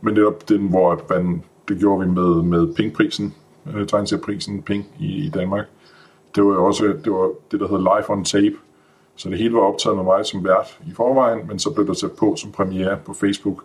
Men 0.00 0.14
netop 0.14 0.48
den, 0.48 0.68
hvor 0.68 1.02
man, 1.10 1.44
det 1.68 1.78
gjorde 1.78 2.06
vi 2.06 2.12
med, 2.12 2.42
med 2.42 2.74
Ping-prisen, 2.74 3.34
øh, 3.74 3.86
tegneserieprisen 3.86 4.62
Ping 4.62 4.86
i, 4.98 5.26
i 5.26 5.28
Danmark. 5.28 5.66
Det 6.34 6.44
var 6.44 6.50
jo 6.50 6.64
også 6.64 6.84
øh, 6.84 7.04
det, 7.04 7.12
var 7.12 7.30
det, 7.50 7.60
der 7.60 7.68
hedder 7.68 7.96
Live 7.96 8.10
on 8.10 8.24
Tape. 8.24 8.56
Så 9.16 9.30
det 9.30 9.38
hele 9.38 9.54
var 9.54 9.60
optaget 9.60 9.96
med 9.96 10.04
mig 10.04 10.26
som 10.26 10.44
vært 10.44 10.80
i 10.86 10.92
forvejen, 10.94 11.46
men 11.48 11.58
så 11.58 11.70
blev 11.70 11.86
det 11.86 11.96
sat 11.96 12.12
på 12.12 12.36
som 12.36 12.52
premiere 12.52 12.98
på 13.04 13.14
Facebook, 13.14 13.64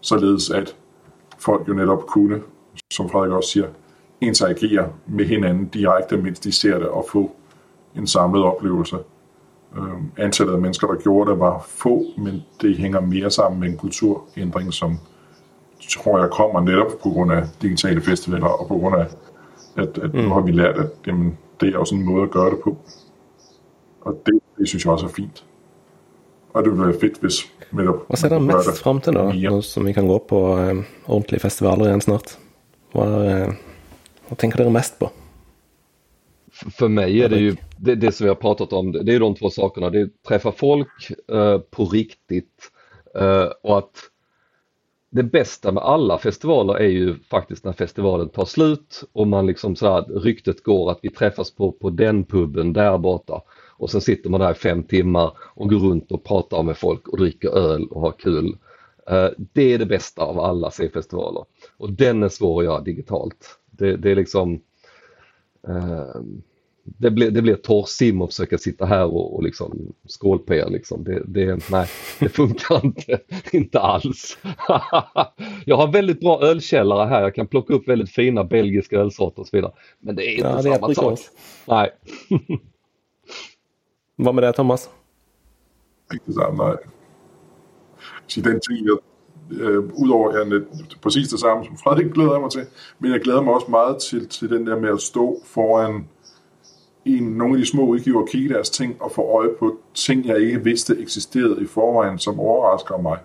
således 0.00 0.50
at 0.50 0.76
folk 1.38 1.68
jo 1.68 1.72
netop 1.72 2.06
kunne, 2.06 2.40
som 2.90 3.08
Frederik 3.10 3.32
også 3.32 3.50
siger, 3.50 3.66
interagere 4.20 4.92
med 5.06 5.24
hinanden 5.24 5.66
direkte, 5.66 6.16
mens 6.16 6.40
de 6.40 6.52
ser 6.52 6.78
det, 6.78 6.88
og 6.88 7.06
få 7.12 7.36
en 7.96 8.06
samlet 8.06 8.44
oplevelse. 8.44 8.96
Øh, 9.76 10.24
antallet 10.24 10.52
af 10.54 10.60
mennesker, 10.60 10.86
der 10.86 11.00
gjorde 11.00 11.30
det, 11.30 11.40
var 11.40 11.64
få, 11.68 12.04
men 12.18 12.42
det 12.60 12.76
hænger 12.76 13.00
mere 13.00 13.30
sammen 13.30 13.60
med 13.60 13.68
en 13.68 13.76
kulturændring, 13.76 14.72
som 14.72 14.98
tror 15.80 16.20
jeg 16.20 16.30
kommer 16.30 16.60
netop 16.60 16.92
på 17.02 17.08
grund 17.08 17.32
af 17.32 17.42
digitale 17.62 18.00
festivaler, 18.00 18.46
og 18.46 18.68
på 18.68 18.74
grund 18.78 18.94
af, 18.96 19.06
at, 19.76 19.98
at 19.98 20.14
mm. 20.14 20.20
nu 20.20 20.28
har 20.28 20.40
vi 20.40 20.52
lært, 20.52 20.78
at 20.78 20.90
jamen, 21.06 21.38
det 21.60 21.74
er 21.74 21.78
også 21.78 21.94
en 21.94 22.04
måde 22.04 22.22
at 22.22 22.30
gøre 22.30 22.50
det 22.50 22.58
på. 22.64 22.76
Og 24.00 24.22
det, 24.26 24.40
det 24.58 24.68
synes 24.68 24.84
jeg 24.84 24.92
også 24.92 25.06
er 25.06 25.10
fint. 25.10 25.44
Og 26.54 26.64
det 26.64 26.72
ville 26.72 26.86
være 26.86 27.00
fedt, 27.00 27.20
hvis 27.20 27.52
netop... 27.72 28.06
Hvad 28.06 28.16
ser 28.16 28.28
du 28.28 28.38
mest 28.38 28.82
frem 28.82 29.00
til 29.00 29.12
nå, 29.12 29.32
nu 29.32 29.62
som 29.62 29.86
vi 29.86 29.92
kan 29.92 30.06
gå 30.06 30.24
på 30.28 30.54
uh, 30.54 30.76
ordentlige 31.06 31.40
festivaler 31.40 31.86
igen 31.86 32.00
snart? 32.00 32.38
Hvad, 32.92 33.04
uh, 33.04 33.54
hvad 34.28 34.36
tænker 34.38 34.56
dere 34.56 34.70
mest 34.70 34.98
på? 34.98 35.10
för 36.78 36.88
mig 36.88 37.20
är 37.22 37.28
det 37.28 37.38
ju 37.38 37.56
det, 37.76 37.94
det, 37.94 38.12
som 38.12 38.24
vi 38.24 38.28
har 38.28 38.34
pratat 38.34 38.72
om, 38.72 38.92
det 38.92 39.14
är 39.14 39.20
de 39.20 39.34
två 39.34 39.50
sakerna. 39.50 39.90
Det 39.90 40.00
är 40.00 40.04
att 40.04 40.22
träffa 40.28 40.52
folk 40.52 41.10
eh, 41.32 41.58
på 41.58 41.84
riktigt 41.84 42.70
eh, 43.14 43.46
och 43.62 43.78
att 43.78 44.10
det 45.10 45.22
bästa 45.22 45.72
med 45.72 45.82
alla 45.82 46.18
festivaler 46.18 46.74
är 46.74 46.88
ju 46.88 47.14
faktiskt 47.14 47.64
när 47.64 47.72
festivalen 47.72 48.28
tar 48.28 48.44
slut 48.44 49.04
och 49.12 49.26
man 49.26 49.46
liksom 49.46 49.76
så 49.76 49.92
här, 49.92 50.02
ryktet 50.02 50.62
går 50.62 50.90
att 50.90 50.98
vi 51.02 51.10
träffas 51.10 51.50
på, 51.50 51.72
på 51.72 51.90
den 51.90 52.24
puben 52.24 52.72
där 52.72 52.98
borta 52.98 53.42
och 53.78 53.90
sen 53.90 54.00
sitter 54.00 54.30
man 54.30 54.40
där 54.40 54.50
i 54.50 54.54
fem 54.54 54.82
timmar 54.82 55.32
och 55.54 55.70
går 55.70 55.78
runt 55.78 56.12
och 56.12 56.24
pratar 56.24 56.62
med 56.62 56.76
folk 56.76 57.08
och 57.08 57.18
dricker 57.18 57.48
öl 57.48 57.86
och 57.88 58.00
har 58.00 58.12
kul. 58.12 58.56
Eh, 59.10 59.28
det 59.36 59.74
är 59.74 59.78
det 59.78 59.86
bästa 59.86 60.22
av 60.22 60.40
alla 60.40 60.70
C-festivaler 60.70 61.44
och 61.76 61.92
den 61.92 62.22
är 62.22 62.28
svår 62.28 62.60
att 62.60 62.64
göra 62.64 62.80
digitalt. 62.80 63.58
Det, 63.70 63.96
det 63.96 64.10
är 64.10 64.16
liksom 64.16 64.60
eh, 65.68 66.20
det 66.98 67.10
blir, 67.10 67.30
det 67.30 67.42
blir 67.42 67.54
torrsim 67.54 68.22
att 68.22 68.30
försöka 68.30 68.58
sitta 68.58 68.86
här 68.86 69.04
och, 69.04 69.36
och 69.36 69.42
liksom 69.42 69.92
skålpa 70.06 70.56
er. 70.56 70.70
Liksom. 70.70 71.04
Det, 71.04 71.22
det, 71.26 71.70
nej, 71.70 71.88
det 72.20 72.28
funkar 72.28 72.80
inte, 72.84 73.20
inte 73.52 73.80
alls. 73.80 74.38
jag 75.64 75.76
har 75.76 75.92
väldigt 75.92 76.20
bra 76.20 76.42
ölkällare 76.42 77.08
här. 77.08 77.22
Jag 77.22 77.34
kan 77.34 77.46
plocka 77.46 77.74
upp 77.74 77.88
väldigt 77.88 78.10
fina 78.10 78.44
belgiska 78.44 78.96
ölsorter 78.96 79.40
och 79.40 79.46
så 79.46 79.56
vidare. 79.56 79.72
Men 80.00 80.16
det 80.16 80.26
är 80.26 80.32
inte 80.32 80.68
ja, 80.68 80.78
samma 80.78 80.94
sak. 80.94 81.18
Nej. 81.66 81.90
Vad 84.16 84.34
med 84.34 84.44
det 84.44 84.52
Thomas? 84.52 84.90
Inte 86.12 86.32
samma. 86.32 86.76
Så 88.26 88.40
den 88.40 88.60
tiden, 88.60 88.98
øh, 89.50 89.84
udover 90.02 90.28
at 90.28 90.62
præcis 91.02 91.28
det 91.28 91.40
samme 91.40 91.64
som 91.64 91.76
Frederik 91.76 92.12
glæder 92.12 92.32
jeg 92.32 92.40
mig 92.40 92.50
til, 92.50 92.66
men 92.98 93.12
jeg 93.12 93.20
glæder 93.20 93.42
mig 93.42 93.54
også 93.54 93.70
meget 93.70 93.98
til, 93.98 94.28
til 94.28 94.50
den 94.50 94.66
der 94.66 94.80
med 94.80 94.88
at 94.88 95.00
stå 95.00 95.42
foran 95.44 96.08
i 97.16 97.20
nogle 97.20 97.54
af 97.54 97.58
de 97.58 97.66
små 97.66 97.82
udgiver 97.82 98.26
kigge 98.26 98.48
deres 98.48 98.70
ting 98.70 98.96
og 99.00 99.12
få 99.12 99.22
øje 99.22 99.48
på 99.58 99.78
ting, 99.94 100.26
jeg 100.26 100.40
ikke 100.40 100.64
vidste 100.64 100.96
eksisterede 101.00 101.62
i 101.62 101.66
forvejen, 101.66 102.18
som 102.18 102.40
overrasker 102.40 102.96
mig. 102.96 103.18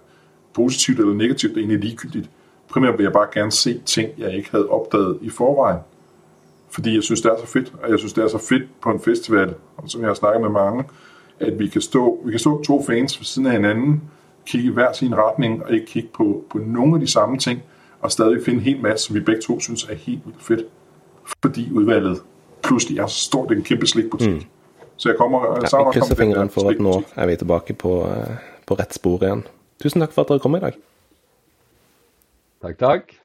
Positivt 0.53 0.99
eller 0.99 1.13
negativt 1.13 1.53
er 1.53 1.57
egentlig 1.57 1.79
ligegyldigt. 1.79 2.29
Primært 2.69 2.97
vil 2.97 3.03
jeg 3.03 3.13
bare 3.13 3.27
gerne 3.33 3.51
se 3.51 3.81
ting, 3.85 4.09
jeg 4.17 4.35
ikke 4.35 4.51
havde 4.51 4.69
opdaget 4.69 5.17
i 5.21 5.29
forvejen. 5.29 5.79
Fordi 6.69 6.95
jeg 6.95 7.03
synes, 7.03 7.21
det 7.21 7.31
er 7.31 7.37
så 7.39 7.47
fedt, 7.47 7.73
og 7.83 7.89
jeg 7.89 7.99
synes, 7.99 8.13
det 8.13 8.23
er 8.23 8.27
så 8.27 8.37
fedt 8.49 8.81
på 8.81 8.91
en 8.91 8.99
festival, 8.99 9.53
og 9.77 9.89
som 9.89 10.01
jeg 10.01 10.09
har 10.09 10.13
snakket 10.13 10.41
med 10.41 10.49
mange, 10.49 10.83
at 11.39 11.59
vi 11.59 11.67
kan 11.67 11.81
stå, 11.81 12.21
vi 12.25 12.31
kan 12.31 12.39
stå 12.39 12.63
to 12.63 12.83
fans 12.83 13.19
ved 13.19 13.25
siden 13.25 13.45
af 13.45 13.51
hinanden, 13.51 14.01
kigge 14.45 14.69
i 14.69 14.73
hver 14.73 14.93
sin 14.93 15.15
retning, 15.15 15.65
og 15.65 15.73
ikke 15.73 15.85
kigge 15.85 16.09
på, 16.13 16.43
på 16.49 16.57
nogle 16.57 16.93
af 16.93 16.99
de 16.99 17.07
samme 17.07 17.37
ting, 17.37 17.63
og 18.01 18.11
stadig 18.11 18.45
finde 18.45 18.59
en 18.59 18.65
hel 18.65 18.81
masse, 18.81 19.05
som 19.05 19.15
vi 19.15 19.19
begge 19.19 19.41
to 19.41 19.59
synes 19.59 19.83
er 19.83 19.95
helt 19.95 20.21
vildt 20.25 20.43
fedt. 20.43 20.65
Fordi 21.41 21.71
udvalget 21.71 22.21
pludselig 22.63 22.99
er 22.99 23.07
så 23.11 23.25
stort 23.29 23.51
en 23.51 23.63
kæmpe 23.63 23.87
slikbutik. 23.87 24.29
Mm. 24.29 24.43
Så 24.97 25.09
jeg 25.09 25.17
kommer... 25.17 25.45
Ja, 25.45 25.77
jeg 25.77 25.93
krysser 25.93 26.15
fingrene 26.15 26.49
for 26.53 26.69
at 26.71 26.79
nå 26.81 27.01
er 27.15 27.27
vi 27.27 27.35
tilbake 27.41 27.73
på, 27.73 27.97
eh, 28.07 28.37
på 28.67 28.77
rett 28.79 28.93
spor 28.95 29.23
igjen. 29.25 29.43
Tusen 29.83 30.03
takk 30.03 30.13
for 30.15 30.23
at 30.23 30.31
dere 30.31 30.43
kom 30.43 30.55
i 30.55 30.63
dag. 30.63 30.77
Takk, 32.63 32.77
takk. 32.79 33.15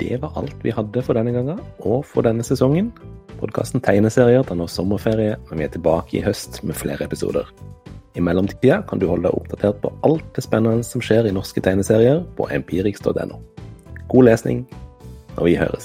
Det 0.00 0.18
var 0.20 0.34
alt 0.36 0.58
vi 0.60 0.74
hadde 0.74 1.02
for 1.06 1.16
denne 1.16 1.32
gangen 1.32 1.62
og 1.80 2.02
for 2.04 2.26
denne 2.26 2.44
sesongen. 2.44 2.90
Podkasten 3.38 3.80
Tegneserier 3.80 4.44
tar 4.44 4.58
nå 4.58 4.66
sommerferie, 4.68 5.38
men 5.48 5.62
vi 5.62 5.64
er 5.64 5.72
tilbake 5.72 6.18
i 6.18 6.24
høst 6.24 6.60
med 6.66 6.76
flere 6.76 7.06
episoder. 7.08 7.48
I 8.14 8.22
mellomtida 8.22 8.82
kan 8.88 9.00
du 9.00 9.08
holde 9.08 9.30
deg 9.30 9.40
oppdatert 9.40 9.80
på 9.82 9.90
alt 10.06 10.28
det 10.36 10.44
spennende 10.44 10.84
som 10.86 11.02
skjer 11.02 11.30
i 11.30 11.34
norske 11.34 11.62
tegneserier 11.64 12.20
på 12.36 12.46
empirix.no. 12.52 13.40
God 14.14 14.24
läsning 14.24 14.66
och 15.34 15.46
vi 15.46 15.56
hörs. 15.56 15.84